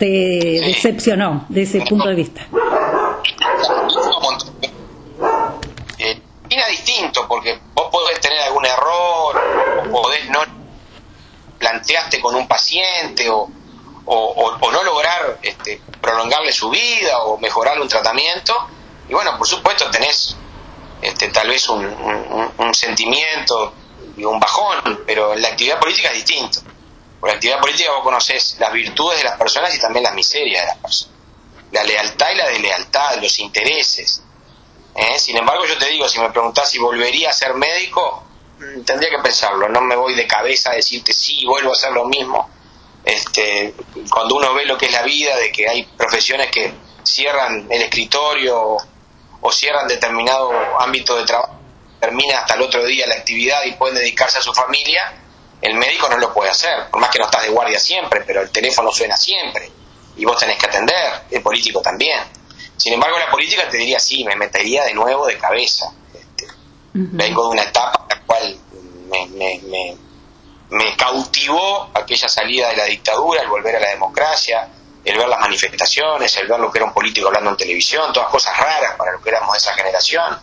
te 0.00 0.06
decepcionó 0.06 1.44
de 1.50 1.62
ese 1.62 1.82
punto 1.82 2.08
de 2.08 2.14
vista? 2.14 2.46
Era 6.48 6.66
distinto, 6.68 7.28
porque 7.28 7.60
vos 7.74 7.90
podés 7.92 8.18
tener 8.18 8.40
algún 8.40 8.64
error, 8.64 9.90
o 9.92 10.08
no 10.30 10.40
planteaste 11.58 12.18
con 12.18 12.34
un 12.34 12.48
paciente, 12.48 13.28
o, 13.28 13.50
o, 14.06 14.72
no 14.72 14.82
lograr 14.82 15.38
este, 15.42 15.82
prolongarle 16.00 16.50
su 16.50 16.70
vida, 16.70 17.22
o 17.24 17.36
mejorarle 17.36 17.82
un 17.82 17.88
tratamiento, 17.88 18.54
y 19.06 19.12
bueno, 19.12 19.36
por 19.36 19.46
supuesto 19.46 19.90
tenés 19.90 20.34
este, 21.02 21.28
tal 21.28 21.48
vez 21.48 21.68
un, 21.68 21.84
un, 22.56 22.74
sentimiento 22.74 23.74
y 24.16 24.24
un 24.24 24.40
bajón, 24.40 25.02
pero 25.06 25.34
la 25.34 25.48
actividad 25.48 25.78
política 25.78 26.08
es 26.08 26.24
distinto. 26.24 26.60
Por 27.20 27.28
la 27.28 27.34
actividad 27.34 27.60
política 27.60 27.92
vos 27.92 28.02
conocés 28.02 28.56
las 28.58 28.72
virtudes 28.72 29.18
de 29.18 29.24
las 29.24 29.36
personas 29.36 29.74
y 29.74 29.78
también 29.78 30.04
las 30.04 30.14
miserias 30.14 30.62
de 30.62 30.66
las 30.68 30.76
personas. 30.78 31.14
La 31.70 31.84
lealtad 31.84 32.30
y 32.32 32.36
la 32.36 32.48
deslealtad, 32.48 33.22
los 33.22 33.38
intereses. 33.38 34.22
¿eh? 34.96 35.18
Sin 35.18 35.36
embargo, 35.36 35.66
yo 35.66 35.76
te 35.78 35.90
digo, 35.90 36.08
si 36.08 36.18
me 36.18 36.30
preguntás 36.30 36.70
si 36.70 36.78
volvería 36.78 37.28
a 37.28 37.32
ser 37.32 37.54
médico, 37.54 38.24
mm, 38.58 38.82
tendría 38.82 39.10
que 39.10 39.22
pensarlo. 39.22 39.68
No 39.68 39.82
me 39.82 39.94
voy 39.96 40.14
de 40.14 40.26
cabeza 40.26 40.70
a 40.70 40.74
decirte 40.74 41.12
sí, 41.12 41.44
vuelvo 41.44 41.70
a 41.70 41.74
hacer 41.74 41.92
lo 41.92 42.06
mismo. 42.06 42.48
Este, 43.04 43.74
cuando 44.10 44.36
uno 44.36 44.54
ve 44.54 44.64
lo 44.64 44.76
que 44.78 44.86
es 44.86 44.92
la 44.92 45.02
vida, 45.02 45.36
de 45.36 45.52
que 45.52 45.68
hay 45.68 45.84
profesiones 45.84 46.50
que 46.50 46.72
cierran 47.02 47.66
el 47.70 47.82
escritorio 47.82 48.76
o 49.42 49.52
cierran 49.52 49.86
determinado 49.86 50.52
ámbito 50.80 51.16
de 51.16 51.24
trabajo, 51.24 51.60
termina 52.00 52.40
hasta 52.40 52.54
el 52.54 52.62
otro 52.62 52.84
día 52.84 53.06
la 53.06 53.14
actividad 53.16 53.62
y 53.64 53.72
pueden 53.72 53.96
dedicarse 53.96 54.38
a 54.38 54.42
su 54.42 54.52
familia, 54.52 55.12
el 55.62 55.74
médico 55.74 56.08
no 56.08 56.16
lo 56.16 56.32
puede 56.32 56.50
hacer, 56.50 56.88
por 56.90 57.00
más 57.00 57.10
que 57.10 57.18
no 57.18 57.26
estás 57.26 57.42
de 57.42 57.50
guardia 57.50 57.78
siempre, 57.78 58.22
pero 58.26 58.42
el 58.42 58.50
teléfono 58.50 58.90
suena 58.90 59.16
siempre 59.16 59.70
y 60.16 60.24
vos 60.24 60.38
tenés 60.38 60.58
que 60.58 60.66
atender, 60.66 61.22
el 61.30 61.42
político 61.42 61.80
también. 61.80 62.20
Sin 62.76 62.94
embargo, 62.94 63.18
la 63.18 63.30
política 63.30 63.68
te 63.68 63.76
diría, 63.76 63.98
sí, 63.98 64.24
me 64.24 64.36
metería 64.36 64.84
de 64.84 64.94
nuevo 64.94 65.26
de 65.26 65.36
cabeza. 65.38 65.92
Este, 66.14 66.46
vengo 66.92 67.44
de 67.44 67.48
una 67.50 67.62
etapa 67.62 68.06
en 68.08 68.18
la 68.18 68.26
cual 68.26 68.58
me, 69.08 69.26
me, 69.28 69.96
me, 70.70 70.96
cautivó 70.96 71.90
aquella 71.94 72.28
salida 72.28 72.68
de 72.68 72.76
la 72.76 72.84
dictadura, 72.84 73.42
el 73.42 73.48
volver 73.48 73.76
a 73.76 73.80
la 73.80 73.90
democracia, 73.90 74.68
el 75.04 75.16
ver 75.16 75.28
las 75.28 75.40
manifestaciones, 75.40 76.36
el 76.36 76.48
ver 76.48 76.60
lo 76.60 76.70
que 76.70 76.78
era 76.78 76.86
un 76.86 76.94
político 76.94 77.28
hablando 77.28 77.50
en 77.50 77.56
televisión, 77.56 78.12
todas 78.12 78.30
cosas 78.30 78.56
raras 78.56 78.94
para 78.96 79.12
lo 79.12 79.22
que 79.22 79.30
éramos 79.30 79.52
de 79.52 79.58
esa 79.58 79.74
generación, 79.74 80.38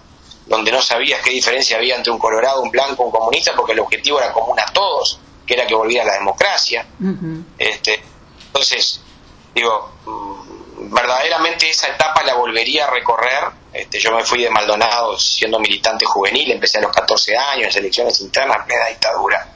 donde 0.47 0.71
no 0.71 0.81
sabías 0.81 1.21
qué 1.21 1.31
diferencia 1.31 1.77
había 1.77 1.95
entre 1.95 2.12
un 2.12 2.19
colorado, 2.19 2.62
un 2.62 2.71
blanco, 2.71 3.03
un 3.03 3.12
comunista, 3.12 3.53
porque 3.55 3.73
el 3.73 3.79
objetivo 3.79 4.19
era 4.19 4.31
común 4.31 4.60
a 4.60 4.65
todos, 4.67 5.19
que 5.45 5.53
era 5.53 5.67
que 5.67 5.75
volviera 5.75 6.05
la 6.05 6.13
democracia. 6.13 6.86
este, 7.57 8.01
entonces, 8.47 9.01
digo, 9.53 9.91
mm, 10.05 10.93
verdaderamente 10.93 11.69
esa 11.69 11.89
etapa 11.89 12.23
la 12.23 12.36
volvería 12.36 12.86
a 12.86 12.91
recorrer. 12.91 13.43
Este, 13.73 13.99
yo 13.99 14.12
me 14.15 14.23
fui 14.23 14.41
de 14.41 14.49
Maldonado 14.49 15.17
siendo 15.19 15.60
militante 15.60 16.05
juvenil, 16.05 16.51
empecé 16.51 16.77
a 16.79 16.81
los 16.81 16.91
14 16.91 17.36
años, 17.36 17.75
en 17.75 17.81
elecciones 17.83 18.19
internas, 18.21 18.65
plena 18.65 18.88
dictadura. 18.88 19.47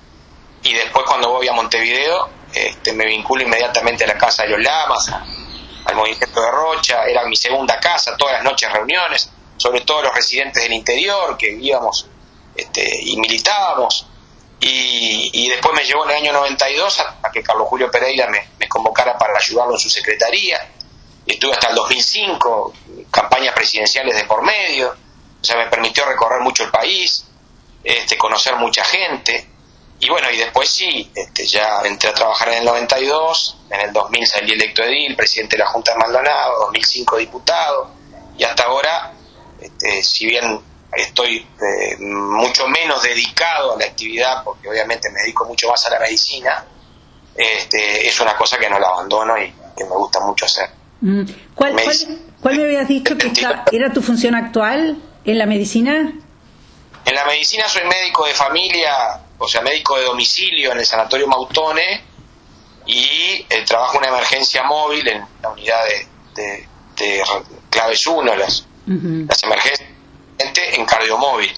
Y 0.63 0.73
después 0.73 1.05
cuando 1.07 1.29
voy 1.29 1.47
a 1.47 1.53
Montevideo, 1.53 2.29
este, 2.53 2.93
me 2.93 3.05
vinculo 3.05 3.43
inmediatamente 3.43 4.03
a 4.03 4.07
la 4.07 4.17
casa 4.17 4.43
de 4.43 4.49
los 4.49 4.61
Lamas, 4.61 5.09
al 5.85 5.95
movimiento 5.95 6.41
de 6.41 6.51
Rocha, 6.51 7.05
era 7.05 7.25
mi 7.25 7.35
segunda 7.35 7.79
casa, 7.79 8.15
todas 8.17 8.35
las 8.35 8.43
noches 8.43 8.71
reuniones, 8.71 9.31
sobre 9.61 9.81
todo 9.81 10.01
los 10.01 10.15
residentes 10.15 10.63
del 10.63 10.73
interior 10.73 11.37
que 11.37 11.51
íbamos 11.51 12.07
este, 12.55 12.99
y 13.03 13.15
militábamos. 13.17 14.07
Y, 14.59 15.49
después 15.49 15.75
me 15.75 15.83
llevó 15.83 16.03
en 16.05 16.11
el 16.11 16.15
año 16.17 16.33
92 16.33 16.99
a, 16.99 17.31
que 17.31 17.43
Carlos 17.43 17.67
Julio 17.67 17.89
Pereira 17.91 18.27
me, 18.27 18.67
convocara 18.67 19.17
para 19.17 19.37
ayudarlo 19.37 19.73
en 19.73 19.79
su 19.79 19.89
secretaría. 19.89 20.59
Y 21.25 21.33
estuve 21.33 21.51
hasta 21.53 21.69
el 21.69 21.75
2005, 21.75 22.73
campañas 23.11 23.53
presidenciales 23.53 24.15
de 24.15 24.23
por 24.25 24.43
medio, 24.43 24.89
o 24.89 25.43
sea, 25.43 25.57
me 25.57 25.67
permitió 25.67 26.05
recorrer 26.05 26.41
mucho 26.41 26.63
el 26.63 26.71
país, 26.71 27.25
este, 27.83 28.17
conocer 28.17 28.55
mucha 28.55 28.83
gente. 28.83 29.47
Y 29.99 30.09
bueno, 30.09 30.31
y 30.31 30.37
después 30.37 30.69
sí, 30.69 31.11
este, 31.13 31.45
ya 31.45 31.81
entré 31.83 32.09
a 32.09 32.13
trabajar 32.13 32.49
en 32.49 32.59
el 32.59 32.65
92, 32.65 33.57
en 33.69 33.81
el 33.81 33.93
2000 33.93 34.27
salí 34.27 34.53
electo 34.53 34.83
edil, 34.83 35.15
presidente 35.15 35.57
de 35.57 35.63
la 35.63 35.69
Junta 35.69 35.91
de 35.93 35.99
Maldonado, 35.99 36.61
2005 36.65 37.17
diputado, 37.17 37.91
y 38.37 38.43
hasta 38.43 38.63
ahora, 38.63 39.13
este, 39.61 40.03
si 40.03 40.25
bien 40.25 40.59
estoy 40.93 41.37
eh, 41.37 41.97
mucho 41.99 42.67
menos 42.67 43.03
dedicado 43.03 43.75
a 43.75 43.79
la 43.79 43.85
actividad, 43.85 44.43
porque 44.43 44.69
obviamente 44.69 45.09
me 45.11 45.21
dedico 45.21 45.45
mucho 45.45 45.69
más 45.69 45.85
a 45.85 45.91
la 45.91 45.99
medicina, 45.99 46.65
este, 47.35 48.07
es 48.07 48.19
una 48.19 48.35
cosa 48.35 48.57
que 48.57 48.69
no 48.69 48.79
la 48.79 48.87
abandono 48.87 49.37
y 49.37 49.53
que 49.77 49.83
me 49.85 49.95
gusta 49.95 50.19
mucho 50.19 50.45
hacer. 50.45 50.69
Mm. 51.01 51.23
¿Cuál, 51.55 51.75
cuál, 52.41 52.57
me 52.57 52.63
habías 52.63 52.87
dicho 52.87 53.17
que 53.17 53.31
era 53.71 53.91
tu 53.93 54.01
función 54.01 54.35
actual 54.35 54.97
en 55.23 55.37
la 55.37 55.45
medicina? 55.45 56.13
En 57.03 57.15
la 57.15 57.25
medicina 57.25 57.67
soy 57.67 57.83
médico 57.85 58.25
de 58.25 58.33
familia, 58.33 59.21
o 59.37 59.47
sea, 59.47 59.61
médico 59.61 59.97
de 59.97 60.05
domicilio 60.05 60.71
en 60.71 60.79
el 60.79 60.85
Sanatorio 60.85 61.27
Mautone 61.27 62.03
y 62.85 63.45
eh, 63.49 63.65
trabajo 63.65 63.97
en 63.97 64.03
una 64.03 64.17
emergencia 64.17 64.63
móvil 64.63 65.07
en 65.07 65.25
la 65.41 65.49
unidad 65.49 65.81
de, 66.35 66.67
de, 66.95 67.23
claves 67.69 68.05
1, 68.05 68.35
las, 68.35 68.67
las 69.27 69.43
emergencias 69.43 69.89
en 70.73 70.85
cardiomóvil. 70.85 71.51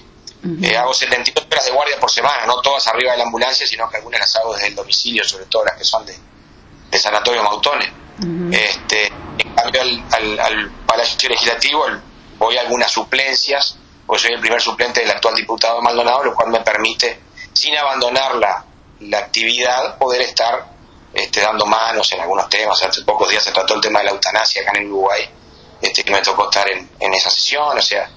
Eh, 0.62 0.76
hago 0.76 0.92
72 0.92 1.46
horas 1.50 1.64
de 1.64 1.70
guardia 1.70 1.98
por 1.98 2.10
semana, 2.10 2.44
no 2.44 2.60
todas 2.60 2.86
arriba 2.88 3.12
de 3.12 3.18
la 3.18 3.24
ambulancia, 3.24 3.66
sino 3.66 3.88
que 3.88 3.96
algunas 3.96 4.20
las 4.20 4.36
hago 4.36 4.52
desde 4.54 4.68
el 4.68 4.74
domicilio, 4.74 5.24
sobre 5.24 5.46
todo 5.46 5.64
las 5.64 5.76
que 5.76 5.84
son 5.84 6.04
de, 6.04 6.14
de 6.90 6.98
Sanatorio 6.98 7.42
Mautone. 7.42 7.90
este, 8.52 9.06
en 9.38 9.54
cambio, 9.54 9.80
al, 9.80 10.38
al, 10.38 10.70
Palacio 10.86 11.30
Legislativo 11.30 11.86
voy 12.38 12.58
a 12.58 12.60
algunas 12.60 12.90
suplencias, 12.90 13.78
porque 14.06 14.22
soy 14.22 14.34
el 14.34 14.40
primer 14.40 14.60
suplente 14.60 15.00
del 15.00 15.10
actual 15.10 15.34
diputado 15.34 15.80
Maldonado, 15.80 16.24
lo 16.24 16.34
cual 16.34 16.50
me 16.50 16.60
permite, 16.60 17.20
sin 17.54 17.74
abandonar 17.78 18.34
la, 18.34 18.64
la 19.00 19.18
actividad, 19.18 19.96
poder 19.96 20.20
estar 20.20 20.66
este, 21.14 21.40
dando 21.40 21.64
manos 21.64 22.12
en 22.12 22.20
algunos 22.20 22.50
temas. 22.50 22.82
Hace 22.82 23.02
pocos 23.02 23.30
días 23.30 23.42
se 23.42 23.50
trató 23.50 23.76
el 23.76 23.80
tema 23.80 24.00
de 24.00 24.06
la 24.06 24.10
eutanasia 24.10 24.60
acá 24.60 24.78
en 24.78 24.88
Uruguay, 24.88 25.26
este, 25.84 26.02
que 26.02 26.12
me 26.12 26.22
tocó 26.22 26.48
estar 26.50 26.66
en, 26.70 26.88
en 26.98 27.14
esa 27.14 27.28
sesión, 27.28 27.76
o 27.76 27.82
sea, 27.82 28.08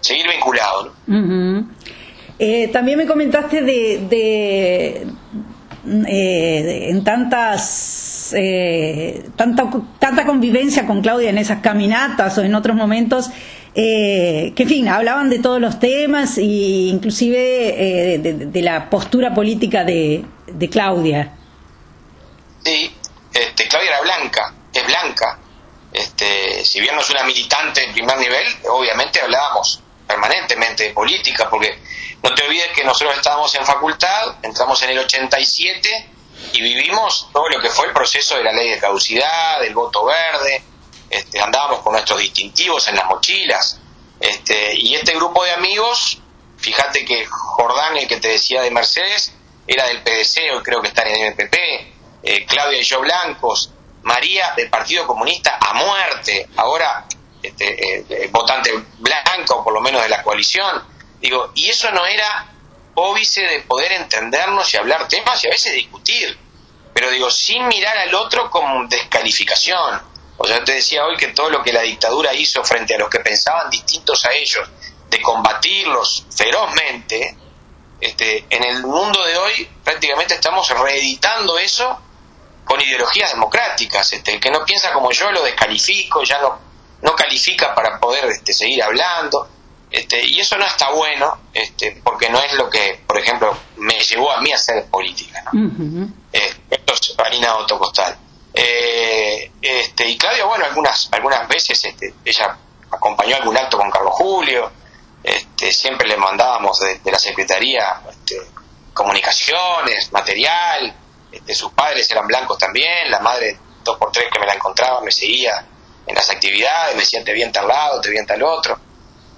seguir 0.00 0.26
vinculado. 0.28 0.94
Eh, 2.38 2.68
también 2.68 2.96
me 2.98 3.06
comentaste 3.06 3.60
de, 3.60 5.06
eh, 6.08 6.88
en 6.88 7.04
tantas 7.04 8.32
eh, 8.34 9.28
tanta, 9.36 9.68
tanta 9.98 10.24
convivencia 10.24 10.86
con 10.86 11.02
Claudia 11.02 11.28
en 11.28 11.36
esas 11.36 11.60
caminatas 11.60 12.38
o 12.38 12.42
en 12.42 12.54
otros 12.54 12.76
momentos 12.76 13.30
que 13.74 14.54
en 14.56 14.68
fin 14.68 14.88
hablaban 14.88 15.30
de 15.30 15.38
todos 15.38 15.60
los 15.60 15.78
temas 15.78 16.36
e 16.36 16.42
inclusive 16.42 18.18
de, 18.18 18.62
la 18.62 18.90
postura 18.90 19.34
política 19.34 19.84
de, 19.84 20.24
de 20.46 20.68
Claudia 20.68 21.32
sí 22.62 22.90
este, 23.32 23.68
Claudia 23.68 23.90
era 23.90 24.00
blanca 24.02 24.54
es 24.74 24.86
blanca 24.86 25.38
este, 25.92 26.64
si 26.64 26.80
bien 26.80 26.94
no 26.94 27.00
es 27.00 27.10
una 27.10 27.22
militante 27.24 27.82
de 27.82 27.92
primer 27.92 28.16
nivel 28.18 28.46
obviamente 28.68 29.20
hablábamos 29.20 29.80
permanentemente 30.06 30.84
de 30.84 30.90
política, 30.90 31.48
porque 31.48 31.78
no 32.22 32.34
te 32.34 32.44
olvides 32.44 32.72
que 32.74 32.84
nosotros 32.84 33.16
estábamos 33.16 33.54
en 33.54 33.64
facultad, 33.64 34.36
entramos 34.42 34.80
en 34.82 34.90
el 34.90 34.98
87 34.98 36.10
y 36.52 36.60
vivimos 36.60 37.28
todo 37.32 37.48
lo 37.48 37.60
que 37.60 37.70
fue 37.70 37.86
el 37.86 37.92
proceso 37.92 38.36
de 38.36 38.44
la 38.44 38.52
ley 38.52 38.70
de 38.70 38.78
caducidad, 38.78 39.60
del 39.60 39.74
voto 39.74 40.04
verde, 40.04 40.62
este, 41.08 41.40
andábamos 41.40 41.80
con 41.80 41.92
nuestros 41.92 42.20
distintivos 42.20 42.86
en 42.88 42.96
las 42.96 43.06
mochilas, 43.06 43.78
este, 44.20 44.74
y 44.74 44.94
este 44.94 45.14
grupo 45.14 45.44
de 45.44 45.52
amigos, 45.52 46.18
fíjate 46.58 47.04
que 47.04 47.26
Jordán, 47.26 47.96
el 47.96 48.06
que 48.06 48.18
te 48.18 48.28
decía 48.28 48.62
de 48.62 48.70
Mercedes, 48.70 49.32
era 49.66 49.86
del 49.86 50.02
PDC, 50.02 50.54
hoy 50.54 50.62
creo 50.62 50.80
que 50.80 50.88
está 50.88 51.02
en 51.02 51.16
el 51.16 51.32
MPP, 51.32 51.54
eh, 52.22 52.46
Claudia 52.46 52.78
y 52.78 52.84
yo 52.84 53.00
blancos, 53.00 53.70
María 54.02 54.52
del 54.56 54.68
Partido 54.68 55.06
Comunista 55.06 55.58
a 55.60 55.74
muerte, 55.74 56.48
ahora 56.56 57.06
este, 57.42 57.98
eh, 57.98 58.04
eh, 58.08 58.28
votante 58.30 58.70
blanco, 58.98 59.64
por 59.64 59.72
lo 59.72 59.80
menos 59.80 60.02
de 60.02 60.08
la 60.08 60.22
coalición. 60.22 60.82
Digo, 61.20 61.52
y 61.54 61.68
eso 61.68 61.90
no 61.90 62.04
era 62.06 62.48
óbice 62.94 63.42
de 63.42 63.60
poder 63.60 63.92
entendernos 63.92 64.72
y 64.72 64.76
hablar 64.76 65.08
temas 65.08 65.42
y 65.42 65.48
a 65.48 65.50
veces 65.50 65.74
discutir, 65.74 66.38
pero 66.92 67.10
digo, 67.10 67.30
sin 67.30 67.66
mirar 67.68 67.96
al 67.96 68.14
otro 68.14 68.50
como 68.50 68.86
descalificación. 68.86 70.02
O 70.36 70.46
sea, 70.46 70.64
te 70.64 70.74
decía 70.74 71.04
hoy 71.04 71.16
que 71.16 71.28
todo 71.28 71.50
lo 71.50 71.62
que 71.62 71.72
la 71.72 71.82
dictadura 71.82 72.34
hizo 72.34 72.64
frente 72.64 72.94
a 72.94 72.98
los 72.98 73.08
que 73.08 73.20
pensaban 73.20 73.70
distintos 73.70 74.24
a 74.24 74.32
ellos, 74.32 74.68
de 75.08 75.20
combatirlos 75.20 76.24
ferozmente, 76.34 77.36
este, 78.00 78.46
en 78.50 78.64
el 78.64 78.82
mundo 78.82 79.24
de 79.24 79.36
hoy 79.36 79.68
prácticamente 79.84 80.34
estamos 80.34 80.68
reeditando 80.70 81.56
eso 81.58 82.00
con 82.64 82.80
ideologías 82.80 83.32
democráticas. 83.32 84.12
Este, 84.12 84.34
el 84.34 84.40
que 84.40 84.50
no 84.50 84.64
piensa 84.64 84.92
como 84.92 85.10
yo 85.10 85.30
lo 85.30 85.42
descalifico, 85.42 86.22
ya 86.22 86.40
no 86.40 86.72
no 87.02 87.14
califica 87.16 87.74
para 87.74 87.98
poder 87.98 88.24
este, 88.26 88.52
seguir 88.52 88.82
hablando. 88.82 89.48
Este, 89.90 90.24
y 90.24 90.40
eso 90.40 90.56
no 90.56 90.64
está 90.64 90.90
bueno, 90.90 91.38
este, 91.52 92.00
porque 92.02 92.30
no 92.30 92.40
es 92.40 92.54
lo 92.54 92.70
que, 92.70 93.02
por 93.06 93.18
ejemplo, 93.18 93.54
me 93.76 93.98
llevó 93.98 94.32
a 94.32 94.40
mí 94.40 94.50
a 94.50 94.56
hacer 94.56 94.86
política. 94.86 95.44
¿no? 95.52 96.08
Eh, 96.32 96.54
esto 96.70 96.94
es 96.94 97.14
harina 97.18 97.50
autocostal. 97.50 98.16
Eh, 98.54 99.50
este, 99.60 100.08
y 100.08 100.16
Claudia, 100.16 100.46
bueno, 100.46 100.64
algunas, 100.64 101.08
algunas 101.12 101.46
veces 101.46 101.84
este, 101.84 102.14
ella 102.24 102.56
acompañó 102.90 103.36
algún 103.36 103.56
acto 103.56 103.76
con 103.76 103.90
Carlos 103.90 104.14
Julio, 104.14 104.70
este, 105.22 105.72
siempre 105.72 106.08
le 106.08 106.16
mandábamos 106.16 106.80
de, 106.80 107.10
la 107.10 107.18
Secretaría 107.18 108.00
este, 108.10 108.40
comunicaciones, 108.94 110.10
material, 110.12 110.94
este, 111.32 111.54
sus 111.54 111.72
padres 111.72 112.10
eran 112.10 112.26
blancos 112.26 112.58
también, 112.58 113.10
la 113.10 113.20
madre 113.20 113.58
dos 113.82 113.96
por 113.96 114.12
tres 114.12 114.26
que 114.32 114.38
me 114.38 114.46
la 114.46 114.54
encontraba 114.54 115.00
me 115.00 115.10
seguía 115.10 115.66
en 116.06 116.14
las 116.14 116.28
actividades, 116.30 116.94
me 116.94 117.00
decían 117.00 117.24
te 117.24 117.32
vi 117.32 117.42
en 117.42 117.52
tal 117.52 117.66
lado, 117.66 118.00
te 118.00 118.10
vi 118.10 118.18
en 118.18 118.26
tal 118.26 118.42
otro. 118.42 118.78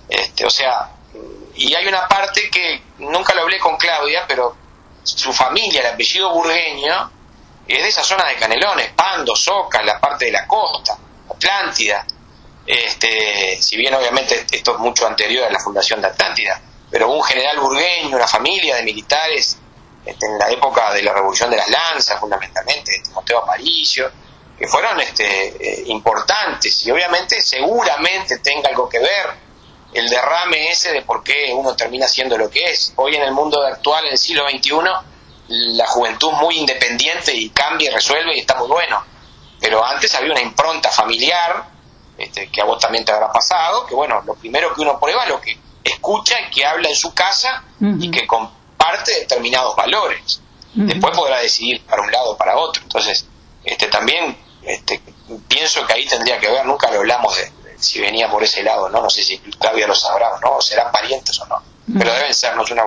Este, 0.08 0.44
o 0.44 0.50
sea, 0.50 0.90
y 1.54 1.74
hay 1.74 1.86
una 1.86 2.06
parte 2.08 2.50
que 2.50 2.82
nunca 2.98 3.34
lo 3.34 3.42
hablé 3.42 3.58
con 3.58 3.76
Claudia, 3.76 4.24
pero 4.26 4.56
su 5.02 5.32
familia, 5.32 5.80
el 5.80 5.86
apellido 5.86 6.30
burgueño, 6.32 7.10
es 7.66 7.82
de 7.82 7.88
esa 7.88 8.02
zona 8.02 8.26
de 8.26 8.36
Canelones, 8.36 8.92
Pando, 8.92 9.34
Soca, 9.36 9.82
la 9.82 10.00
parte 10.00 10.26
de 10.26 10.32
la 10.32 10.46
costa, 10.46 10.98
Atlántida. 11.30 12.06
Este, 12.66 13.58
si 13.60 13.76
bien 13.76 13.94
obviamente 13.94 14.46
esto 14.50 14.72
es 14.72 14.78
mucho 14.78 15.06
anterior 15.06 15.46
a 15.46 15.50
la 15.50 15.60
fundación 15.60 16.00
de 16.00 16.08
Atlántida, 16.08 16.60
pero 16.90 17.10
un 17.10 17.22
general 17.22 17.58
burgueño, 17.58 18.16
una 18.16 18.26
familia 18.26 18.76
de 18.76 18.82
militares 18.82 19.58
este, 20.04 20.26
en 20.26 20.38
la 20.38 20.50
época 20.50 20.92
de 20.92 21.02
la 21.02 21.12
Revolución 21.12 21.50
de 21.50 21.56
las 21.56 21.68
Lanzas, 21.68 22.20
fundamentalmente, 22.20 23.00
Timoteo 23.02 23.38
Aparicio, 23.38 24.10
que 24.58 24.66
fueron 24.66 25.00
este, 25.00 25.48
eh, 25.48 25.84
importantes 25.86 26.86
y 26.86 26.90
obviamente 26.90 27.40
seguramente 27.40 28.38
tenga 28.38 28.68
algo 28.68 28.88
que 28.88 28.98
ver 28.98 29.44
el 29.94 30.08
derrame 30.08 30.70
ese 30.70 30.92
de 30.92 31.02
por 31.02 31.22
qué 31.22 31.52
uno 31.54 31.74
termina 31.74 32.06
siendo 32.06 32.36
lo 32.36 32.50
que 32.50 32.64
es. 32.64 32.92
Hoy 32.96 33.14
en 33.14 33.22
el 33.22 33.32
mundo 33.32 33.62
actual, 33.62 34.04
en 34.06 34.12
el 34.12 34.18
siglo 34.18 34.44
XXI, 34.48 34.72
la 35.48 35.86
juventud 35.86 36.32
muy 36.32 36.58
independiente 36.58 37.34
y 37.34 37.50
cambia 37.50 37.90
y 37.90 37.94
resuelve 37.94 38.36
y 38.36 38.40
está 38.40 38.56
muy 38.56 38.68
bueno. 38.68 39.04
Pero 39.60 39.84
antes 39.84 40.14
había 40.14 40.32
una 40.32 40.42
impronta 40.42 40.90
familiar, 40.90 41.64
este, 42.18 42.50
que 42.50 42.60
a 42.60 42.64
vos 42.64 42.78
también 42.80 43.04
te 43.04 43.12
habrá 43.12 43.32
pasado, 43.32 43.86
que 43.86 43.94
bueno, 43.94 44.20
lo 44.26 44.34
primero 44.34 44.74
que 44.74 44.82
uno 44.82 44.98
prueba 44.98 45.22
es 45.24 45.28
lo 45.28 45.40
que 45.40 45.56
escucha 45.84 46.36
y 46.40 46.50
que 46.50 46.66
habla 46.66 46.88
en 46.88 46.96
su 46.96 47.14
casa 47.14 47.62
y 47.80 48.10
que 48.10 48.26
comparte 48.84 49.20
determinados 49.20 49.76
valores. 49.76 50.40
Después 50.74 51.16
podrá 51.16 51.40
decidir 51.40 51.82
para 51.82 52.02
un 52.02 52.10
lado 52.10 52.32
o 52.32 52.36
para 52.36 52.56
otro. 52.56 52.82
Entonces, 52.82 53.26
este, 53.64 53.86
también 53.86 54.36
este, 54.62 55.00
pienso 55.46 55.86
que 55.86 55.92
ahí 55.92 56.06
tendría 56.06 56.38
que 56.38 56.50
ver, 56.50 56.66
nunca 56.66 56.90
lo 56.90 56.98
hablamos 56.98 57.36
de, 57.36 57.50
si 57.78 58.00
venía 58.00 58.28
por 58.28 58.42
ese 58.42 58.62
lado, 58.62 58.88
¿no? 58.88 59.00
No 59.00 59.10
sé 59.10 59.22
si 59.22 59.38
todavía 59.38 59.86
lo 59.86 59.94
sabrá 59.94 60.34
o 60.34 60.40
no, 60.40 60.60
serán 60.60 60.90
parientes 60.90 61.38
o 61.40 61.46
no, 61.46 61.62
pero 61.98 62.12
deben 62.12 62.34
sernos 62.34 62.70
una... 62.70 62.84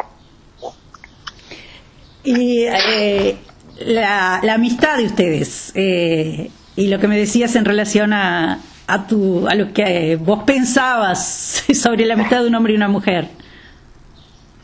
Y 2.23 2.65
eh, 2.65 3.37
la, 3.79 4.41
la, 4.43 4.53
amistad 4.55 4.97
de 4.97 5.05
ustedes, 5.05 5.71
eh, 5.75 6.51
y 6.75 6.87
lo 6.87 6.99
que 6.99 7.07
me 7.07 7.17
decías 7.17 7.55
en 7.55 7.63
relación 7.63 8.11
a, 8.11 8.59
a, 8.85 9.07
tu, 9.07 9.47
a 9.47 9.55
lo 9.55 9.71
que 9.71 10.17
vos 10.17 10.43
pensabas 10.43 11.63
sobre 11.73 12.05
la 12.05 12.15
amistad 12.15 12.41
de 12.41 12.47
un 12.47 12.55
hombre 12.55 12.73
y 12.73 12.75
una 12.75 12.89
mujer. 12.89 13.29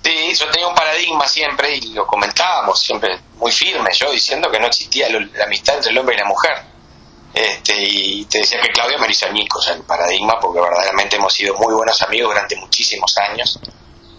Sí, 0.03 0.33
yo 0.35 0.51
tenía 0.51 0.67
un 0.67 0.75
paradigma 0.75 1.27
siempre, 1.27 1.75
y 1.77 1.93
lo 1.93 2.05
comentábamos 2.05 2.81
siempre 2.81 3.19
muy 3.35 3.51
firme, 3.51 3.89
yo 3.93 4.11
diciendo 4.11 4.51
que 4.51 4.59
no 4.59 4.67
existía 4.67 5.07
la 5.09 5.45
amistad 5.45 5.77
entre 5.77 5.91
el 5.91 5.97
hombre 5.97 6.15
y 6.15 6.19
la 6.19 6.25
mujer 6.25 6.73
este, 7.33 7.73
y 7.79 8.25
te 8.25 8.39
decía 8.39 8.61
que 8.61 8.69
Claudia 8.69 8.97
me 8.99 9.07
hizo 9.09 9.25
añicos 9.25 9.67
el 9.69 9.81
paradigma, 9.83 10.39
porque 10.39 10.61
verdaderamente 10.61 11.15
hemos 11.15 11.33
sido 11.33 11.55
muy 11.55 11.73
buenos 11.73 11.99
amigos 12.03 12.31
durante 12.31 12.55
muchísimos 12.57 13.17
años. 13.17 13.59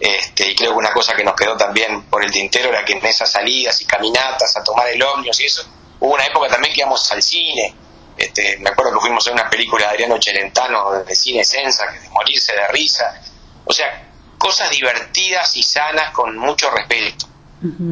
Este, 0.01 0.51
y 0.51 0.55
creo 0.57 0.73
que 0.73 0.79
una 0.79 0.93
cosa 0.93 1.15
que 1.15 1.23
nos 1.23 1.35
quedó 1.37 1.57
también 1.57 2.03
por 2.07 2.25
el 2.25 2.33
tintero 2.33 2.71
era 2.71 2.85
que 2.85 2.95
en 2.95 3.07
esas 3.07 3.31
salidas 3.31 3.81
y 3.81 3.87
caminatas 3.87 4.57
a 4.57 4.65
tomar 4.65 4.89
el 4.89 5.01
ómnibus 5.01 5.41
y 5.41 5.47
eso, 5.47 5.65
hubo 6.01 6.15
una 6.15 6.27
época 6.27 6.49
también 6.49 6.75
que 6.75 6.81
íbamos 6.81 7.11
al 7.13 7.23
cine. 7.23 7.75
Este, 8.17 8.59
me 8.59 8.71
acuerdo 8.71 8.95
que 8.95 9.01
fuimos 9.01 9.27
a 9.29 9.33
una 9.33 9.49
película 9.49 9.87
de 9.87 9.91
Adriano 9.91 10.21
Celentano 10.21 10.91
de 11.05 11.15
cine 11.15 11.45
Sensa, 11.45 11.87
que 11.93 12.01
de 12.01 12.09
morirse 12.09 12.53
de 12.53 12.67
risa. 12.69 13.23
O 13.65 13.73
sea, 13.73 14.09
cosas 14.45 14.71
divertidas 14.71 15.57
y 15.57 15.63
sanas 15.63 16.11
con 16.11 16.37
mucho 16.37 16.71
respeto. 16.71 17.27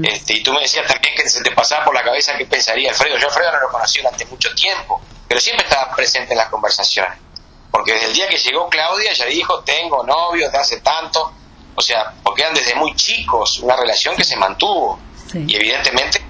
este, 0.02 0.34
y 0.34 0.42
tú 0.42 0.52
me 0.52 0.60
decías 0.60 0.86
también 0.86 1.14
que 1.14 1.28
se 1.28 1.42
te 1.42 1.50
pasaba 1.52 1.84
por 1.84 1.94
la 1.94 2.02
cabeza 2.02 2.36
qué 2.36 2.44
pensaría 2.44 2.90
Alfredo. 2.90 3.16
Yo 3.16 3.28
Alfredo 3.28 3.52
no 3.52 3.60
lo 3.60 3.70
conocí 3.70 4.00
durante 4.00 4.26
mucho 4.26 4.54
tiempo 4.54 5.00
pero 5.32 5.40
siempre 5.40 5.64
estaba 5.64 5.96
presente 5.96 6.32
en 6.32 6.36
las 6.36 6.50
conversaciones. 6.50 7.18
Porque 7.70 7.94
desde 7.94 8.08
el 8.08 8.12
día 8.12 8.28
que 8.28 8.36
llegó 8.36 8.68
Claudia 8.68 9.14
ya 9.14 9.24
dijo, 9.24 9.60
tengo 9.60 10.04
novios 10.04 10.52
de 10.52 10.58
hace 10.58 10.82
tanto, 10.82 11.32
o 11.74 11.80
sea, 11.80 12.12
porque 12.22 12.42
eran 12.42 12.52
desde 12.52 12.74
muy 12.74 12.94
chicos 12.96 13.60
una 13.60 13.74
relación 13.74 14.14
que 14.14 14.24
se 14.24 14.36
mantuvo. 14.36 15.00
Y 15.32 15.56
evidentemente 15.56 16.22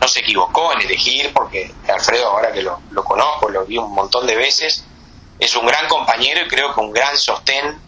no 0.00 0.08
se 0.08 0.18
equivocó 0.18 0.72
en 0.72 0.80
elegir, 0.80 1.32
porque 1.32 1.72
Alfredo, 1.86 2.26
ahora 2.26 2.50
que 2.50 2.62
lo, 2.62 2.80
conozco, 3.04 3.48
lo 3.50 3.64
vi 3.64 3.78
un 3.78 3.94
montón 3.94 4.26
de 4.26 4.34
veces, 4.34 4.84
es 5.38 5.54
un 5.54 5.64
gran 5.64 5.86
compañero 5.86 6.44
y 6.44 6.48
creo 6.48 6.74
que 6.74 6.80
un 6.80 6.90
gran 6.90 7.16
sostén 7.16 7.80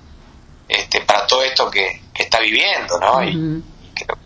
este, 0.73 1.01
para 1.03 1.27
todo 1.27 1.43
esto 1.43 1.71
que, 1.71 2.01
está 2.15 2.39
viviendo, 2.39 3.01
¿no? 3.01 3.25
y, 3.25 3.63
creo 3.95 4.17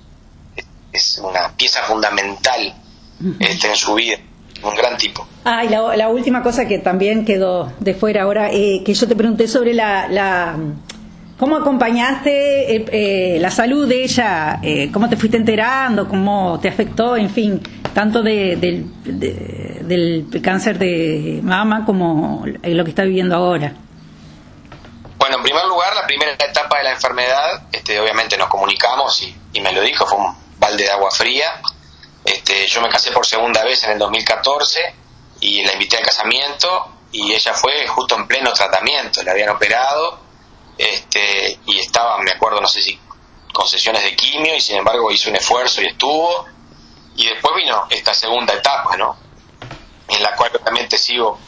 que 0.55 0.65
es 0.93 1.19
una 1.25 1.51
pieza 1.57 1.83
fundamental 1.85 2.75
este, 3.41 3.69
en 3.69 3.77
su 3.77 3.95
vida 3.95 4.19
un 4.63 4.75
gran 4.75 4.97
tipo. 4.97 5.27
Ah, 5.45 5.65
y 5.65 5.69
la, 5.69 6.09
última 6.09 6.43
cosa 6.43 6.67
que 6.67 6.79
también 6.79 7.25
quedó 7.25 7.73
de 7.79 7.95
fuera 7.95 8.23
ahora, 8.23 8.51
eh, 8.51 8.83
que 8.85 8.95
yo 8.95 9.07
te 9.07 9.15
pregunté 9.15 9.49
sobre 9.49 9.75
la, 9.75 10.09
la 10.09 10.57
¿Cómo 11.39 11.57
acompañaste 11.57 12.77
eh, 12.77 12.85
eh, 12.91 13.39
la 13.41 13.51
salud 13.51 13.87
de 13.87 14.05
ella? 14.05 14.61
¿Cómo 14.93 15.09
te 15.09 15.17
fuiste 15.17 15.37
enterando? 15.37 16.09
¿Cómo 16.09 16.59
te 16.61 16.69
afectó? 16.69 17.17
En 17.17 17.29
fin, 17.29 17.61
tanto 17.93 18.23
de, 18.23 18.57
del 18.57 20.41
cáncer 20.43 20.79
de 20.79 21.41
mama 21.43 21.85
como 21.85 22.45
lo 22.47 22.85
que 22.85 22.91
está 22.91 23.05
viviendo 23.05 23.37
ahora. 23.37 23.75
Bueno, 25.19 25.37
en 25.39 25.43
primer 25.43 25.67
lugar, 25.67 25.95
la 25.95 25.96
primera 26.07 26.33
etapa 26.33 26.79
de 26.79 26.85
la 26.85 26.93
enfermedad, 26.93 27.63
este, 27.73 28.01
obviamente 28.01 28.37
nos 28.37 28.49
comunicamos 28.49 29.21
y, 29.23 29.37
y 29.53 29.61
me 29.61 29.73
lo 29.73 29.81
dijo, 29.83 30.07
fue 30.07 30.19
un 30.19 30.37
balde 30.59 30.85
de 30.85 30.91
agua 30.91 31.11
fría. 31.11 31.61
Este, 32.25 32.67
yo 32.67 32.81
me 32.81 32.89
casé 32.89 33.13
por 33.13 33.27
segunda 33.27 33.63
vez 33.65 33.85
en 33.85 33.93
el 33.93 33.99
2014 33.99 34.95
y 35.41 35.65
la 35.65 35.75
invité 35.75 35.97
al 35.97 36.05
casamiento 36.05 36.93
y 37.13 37.33
ella 37.33 37.55
fue 37.55 37.87
justo 37.87 38.17
en 38.17 38.27
pleno 38.27 38.53
tratamiento, 38.53 39.23
le 39.23 39.31
habían 39.31 39.51
operado 39.51 40.27
este, 40.79 41.59
y 41.67 41.79
estaba, 41.79 42.19
me 42.19 42.33
acuerdo, 42.33 42.61
no 42.61 42.69
sé 42.69 42.83
si 42.83 42.99
con 43.53 43.67
sesiones 43.67 44.03
de 44.03 44.15
quimio 44.15 44.55
y 44.55 44.61
sin 44.61 44.77
embargo 44.77 45.11
hizo 45.11 45.31
un 45.31 45.37
esfuerzo 45.37 45.81
y 45.81 45.87
estuvo. 45.87 46.47
Y 47.17 47.27
después 47.27 47.55
vino 47.57 47.87
esta 47.89 48.13
segunda 48.13 48.53
etapa, 48.53 48.97
¿no? 48.99 49.17
En 50.09 50.23
la 50.23 50.37
cual 50.37 50.53
también 50.63 50.89
te 50.89 50.99
sigo 50.99 51.39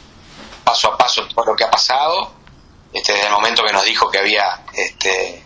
paso 0.63 0.91
a 0.91 0.97
paso 0.97 1.27
todo 1.27 1.45
lo 1.45 1.55
que 1.55 1.63
ha 1.63 1.69
pasado, 1.69 2.33
este, 2.93 3.13
desde 3.13 3.27
el 3.27 3.33
momento 3.33 3.63
que 3.63 3.73
nos 3.73 3.85
dijo 3.85 4.09
que 4.09 4.19
había, 4.19 4.63
este, 4.73 5.43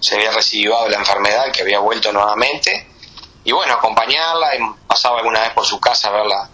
se 0.00 0.14
había 0.14 0.30
recibido 0.30 0.88
la 0.88 0.98
enfermedad, 0.98 1.50
que 1.52 1.62
había 1.62 1.78
vuelto 1.78 2.12
nuevamente 2.12 2.90
y 3.44 3.52
bueno, 3.52 3.74
acompañarla, 3.74 4.54
he 4.54 4.60
pasado 4.86 5.16
alguna 5.16 5.40
vez 5.40 5.50
por 5.52 5.64
su 5.64 5.80
casa 5.80 6.08
a 6.08 6.12
verla 6.12 6.50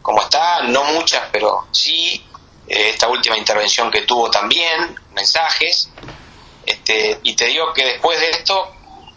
cómo 0.00 0.22
está, 0.22 0.62
no 0.62 0.84
muchas, 0.84 1.28
pero 1.30 1.66
sí, 1.70 2.26
eh, 2.66 2.90
esta 2.90 3.08
última 3.08 3.36
intervención 3.36 3.90
que 3.90 4.02
tuvo 4.02 4.30
también, 4.30 4.98
mensajes, 5.12 5.90
este, 6.64 7.20
y 7.22 7.36
te 7.36 7.46
digo 7.46 7.72
que 7.72 7.84
después 7.84 8.18
de 8.18 8.30
esto, 8.30 8.74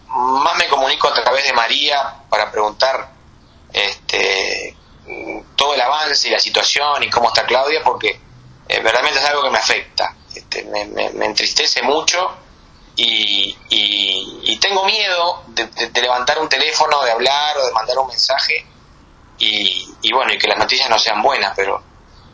más 0.08 0.58
me 0.58 0.68
comunico 0.68 1.08
a 1.08 1.14
través 1.14 1.46
de 1.46 1.54
María 1.54 2.24
para 2.30 2.52
preguntar 2.52 3.12
este, 3.72 4.76
todo 5.56 5.74
el 5.74 5.82
avance 5.82 6.28
y 6.28 6.32
la 6.32 6.40
situación 6.40 7.04
y 7.04 7.10
cómo 7.10 7.30
está 7.30 7.46
Claudia, 7.46 7.82
porque 7.84 8.20
eh, 8.68 8.80
verdaderamente 8.82 9.20
es 9.20 9.26
algo 9.26 9.44
que 9.44 9.50
me 9.52 9.58
afecta, 9.58 10.16
este, 10.34 10.64
me 10.64 11.26
entristece 11.26 11.82
mucho 11.84 12.46
y, 12.96 13.58
y, 13.70 14.58
tengo 14.58 14.86
miedo 14.86 15.44
de, 15.48 16.02
levantar 16.02 16.40
un 16.40 16.50
teléfono, 16.50 17.04
de 17.04 17.12
hablar 17.12 17.58
o 17.58 17.66
de 17.68 17.74
mandar 17.74 17.98
un 18.00 18.08
mensaje 18.08 18.66
y, 19.38 20.12
bueno, 20.14 20.34
y 20.34 20.38
que 20.38 20.48
las 20.48 20.58
noticias 20.58 20.90
no 20.90 20.98
sean 20.98 21.22
buenas, 21.22 21.54
pero 21.56 21.84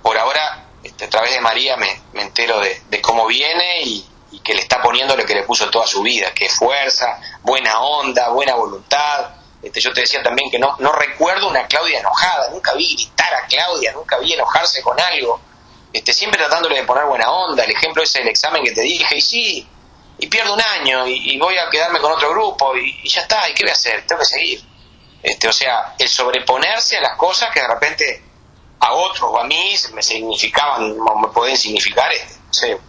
por 0.02 0.18
ahora 0.18 0.68
este, 0.84 1.06
a 1.06 1.10
través 1.10 1.34
de 1.34 1.42
María 1.42 1.78
me, 1.78 2.02
me 2.14 2.22
entero 2.22 2.60
de, 2.60 3.02
cómo 3.02 3.26
viene 3.26 3.82
y, 3.84 4.08
que 4.44 4.54
le 4.56 4.62
está 4.62 4.82
poniendo 4.82 5.16
lo 5.16 5.24
que 5.26 5.36
le 5.36 5.44
puso 5.44 5.70
toda 5.70 5.86
su 5.86 6.02
vida, 6.02 6.34
que 6.34 6.46
es 6.46 6.54
fuerza, 6.54 7.20
buena 7.44 7.80
onda, 7.82 8.30
buena 8.30 8.56
voluntad. 8.56 9.36
Este, 9.62 9.80
yo 9.80 9.94
te 9.94 10.02
decía 10.02 10.24
también 10.24 10.50
que 10.50 10.58
no, 10.58 10.76
no 10.80 10.92
recuerdo 10.94 11.48
una 11.48 11.68
Claudia 11.68 12.00
enojada, 12.00 12.50
nunca 12.50 12.74
vi 12.74 12.96
gritar 12.96 13.36
a 13.36 13.46
Claudia, 13.46 13.92
nunca 13.92 14.18
vi 14.18 14.34
enojarse 14.34 14.82
con 14.82 15.00
algo, 15.00 15.40
este, 15.94 16.14
siempre 16.14 16.40
tratándole 16.40 16.76
de 16.76 16.84
poner 16.84 17.06
buena 17.06 17.30
onda. 17.30 17.64
El 17.64 17.72
ejemplo 17.72 18.04
es 18.04 18.16
el 18.16 18.28
examen 18.28 18.64
que 18.64 18.72
te 18.72 18.82
dije, 18.82 19.16
y 19.16 19.22
sí, 19.22 19.68
y 20.18 20.28
pierdo 20.28 20.54
un 20.54 20.62
año 20.62 21.08
y, 21.08 21.38
voy 21.40 21.58
a 21.58 21.70
quedarme 21.70 22.00
con 22.00 22.12
otro 22.12 22.30
grupo 22.30 22.76
y, 22.76 23.10
ya 23.10 23.22
está, 23.22 23.50
¿y 23.50 23.54
qué 23.54 23.64
voy 23.64 23.72
a 23.72 23.74
hacer? 23.74 24.06
Tengo 24.06 24.20
que 24.20 24.26
seguir. 24.26 24.64
Este, 25.24 25.48
o 25.48 25.54
sea, 25.54 25.96
el 25.98 26.08
sobreponerse 26.08 26.98
a 26.98 27.02
las 27.02 27.18
cosas 27.18 27.50
que 27.52 27.62
de 27.62 27.68
repente 27.68 28.24
a 28.80 28.94
otros 28.94 29.30
o 29.32 29.40
a 29.40 29.44
mí 29.46 29.76
me 29.94 30.02
significaban, 30.02 30.96
me 30.98 31.28
pueden 31.30 31.58
significar, 31.58 32.12
este, 32.12 32.80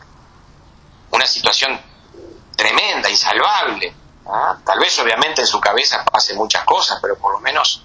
una 1.10 1.26
situación 1.26 1.80
tremenda, 2.56 3.10
insalvable. 3.10 3.94
¿ah? 4.26 4.58
Tal 4.64 4.78
vez 4.78 4.98
obviamente 4.98 5.42
en 5.42 5.46
su 5.46 5.60
cabeza 5.60 6.04
pase 6.04 6.34
muchas 6.34 6.64
cosas, 6.64 6.98
pero 7.00 7.16
por 7.16 7.32
lo 7.32 7.40
menos 7.40 7.82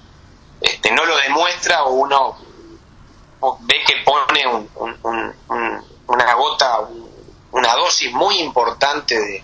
este, 0.62 0.91
no 0.91 1.06
lo 1.06 1.17
demuestra 1.17 1.84
o 1.84 1.93
uno 1.93 2.38
ve 3.62 3.76
que 3.86 3.95
pone 4.04 4.45
una 6.08 6.34
gota, 6.34 6.80
una 7.52 7.76
dosis 7.76 8.12
muy 8.12 8.39
importante 8.39 9.19
de, 9.19 9.43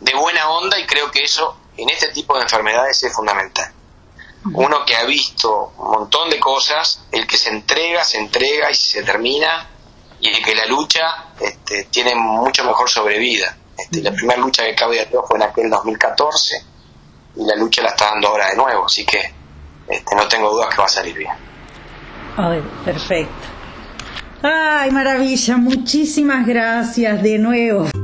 de 0.00 0.14
buena 0.14 0.48
onda 0.50 0.78
y 0.78 0.86
creo 0.86 1.10
que 1.10 1.22
eso 1.22 1.56
en 1.76 1.90
este 1.90 2.08
tipo 2.08 2.36
de 2.36 2.42
enfermedades 2.42 3.02
es 3.02 3.12
fundamental. 3.14 3.72
Uno 4.54 4.84
que 4.86 4.96
ha 4.96 5.04
visto 5.04 5.72
un 5.76 5.90
montón 5.90 6.30
de 6.30 6.40
cosas, 6.40 7.02
el 7.12 7.26
que 7.26 7.36
se 7.36 7.50
entrega, 7.50 8.04
se 8.04 8.18
entrega 8.18 8.70
y 8.70 8.74
se 8.74 9.02
termina, 9.02 9.68
y 10.18 10.28
el 10.28 10.42
que 10.42 10.54
la 10.54 10.66
lucha 10.66 11.32
este, 11.38 11.84
tiene 11.84 12.14
mucho 12.14 12.64
mejor 12.64 12.88
sobrevida. 12.88 13.56
Este, 13.76 14.02
la 14.02 14.12
primera 14.12 14.38
lucha 14.38 14.64
que 14.64 14.74
Claudia 14.74 15.04
dio 15.04 15.22
fue 15.24 15.38
en 15.38 15.44
aquel 15.44 15.70
2014 15.70 16.64
y 17.36 17.44
la 17.44 17.54
lucha 17.56 17.82
la 17.82 17.90
está 17.90 18.06
dando 18.06 18.28
ahora 18.28 18.48
de 18.48 18.56
nuevo, 18.56 18.86
así 18.86 19.04
que 19.04 19.34
este, 19.88 20.14
no 20.14 20.26
tengo 20.28 20.50
dudas 20.50 20.68
que 20.70 20.76
va 20.78 20.84
a 20.84 20.88
salir 20.88 21.16
bien. 21.16 21.49
Ay, 22.36 22.62
perfecto. 22.84 23.48
Ay, 24.42 24.90
maravilla, 24.90 25.56
muchísimas 25.58 26.46
gracias 26.46 27.22
de 27.22 27.38
nuevo. 27.38 27.99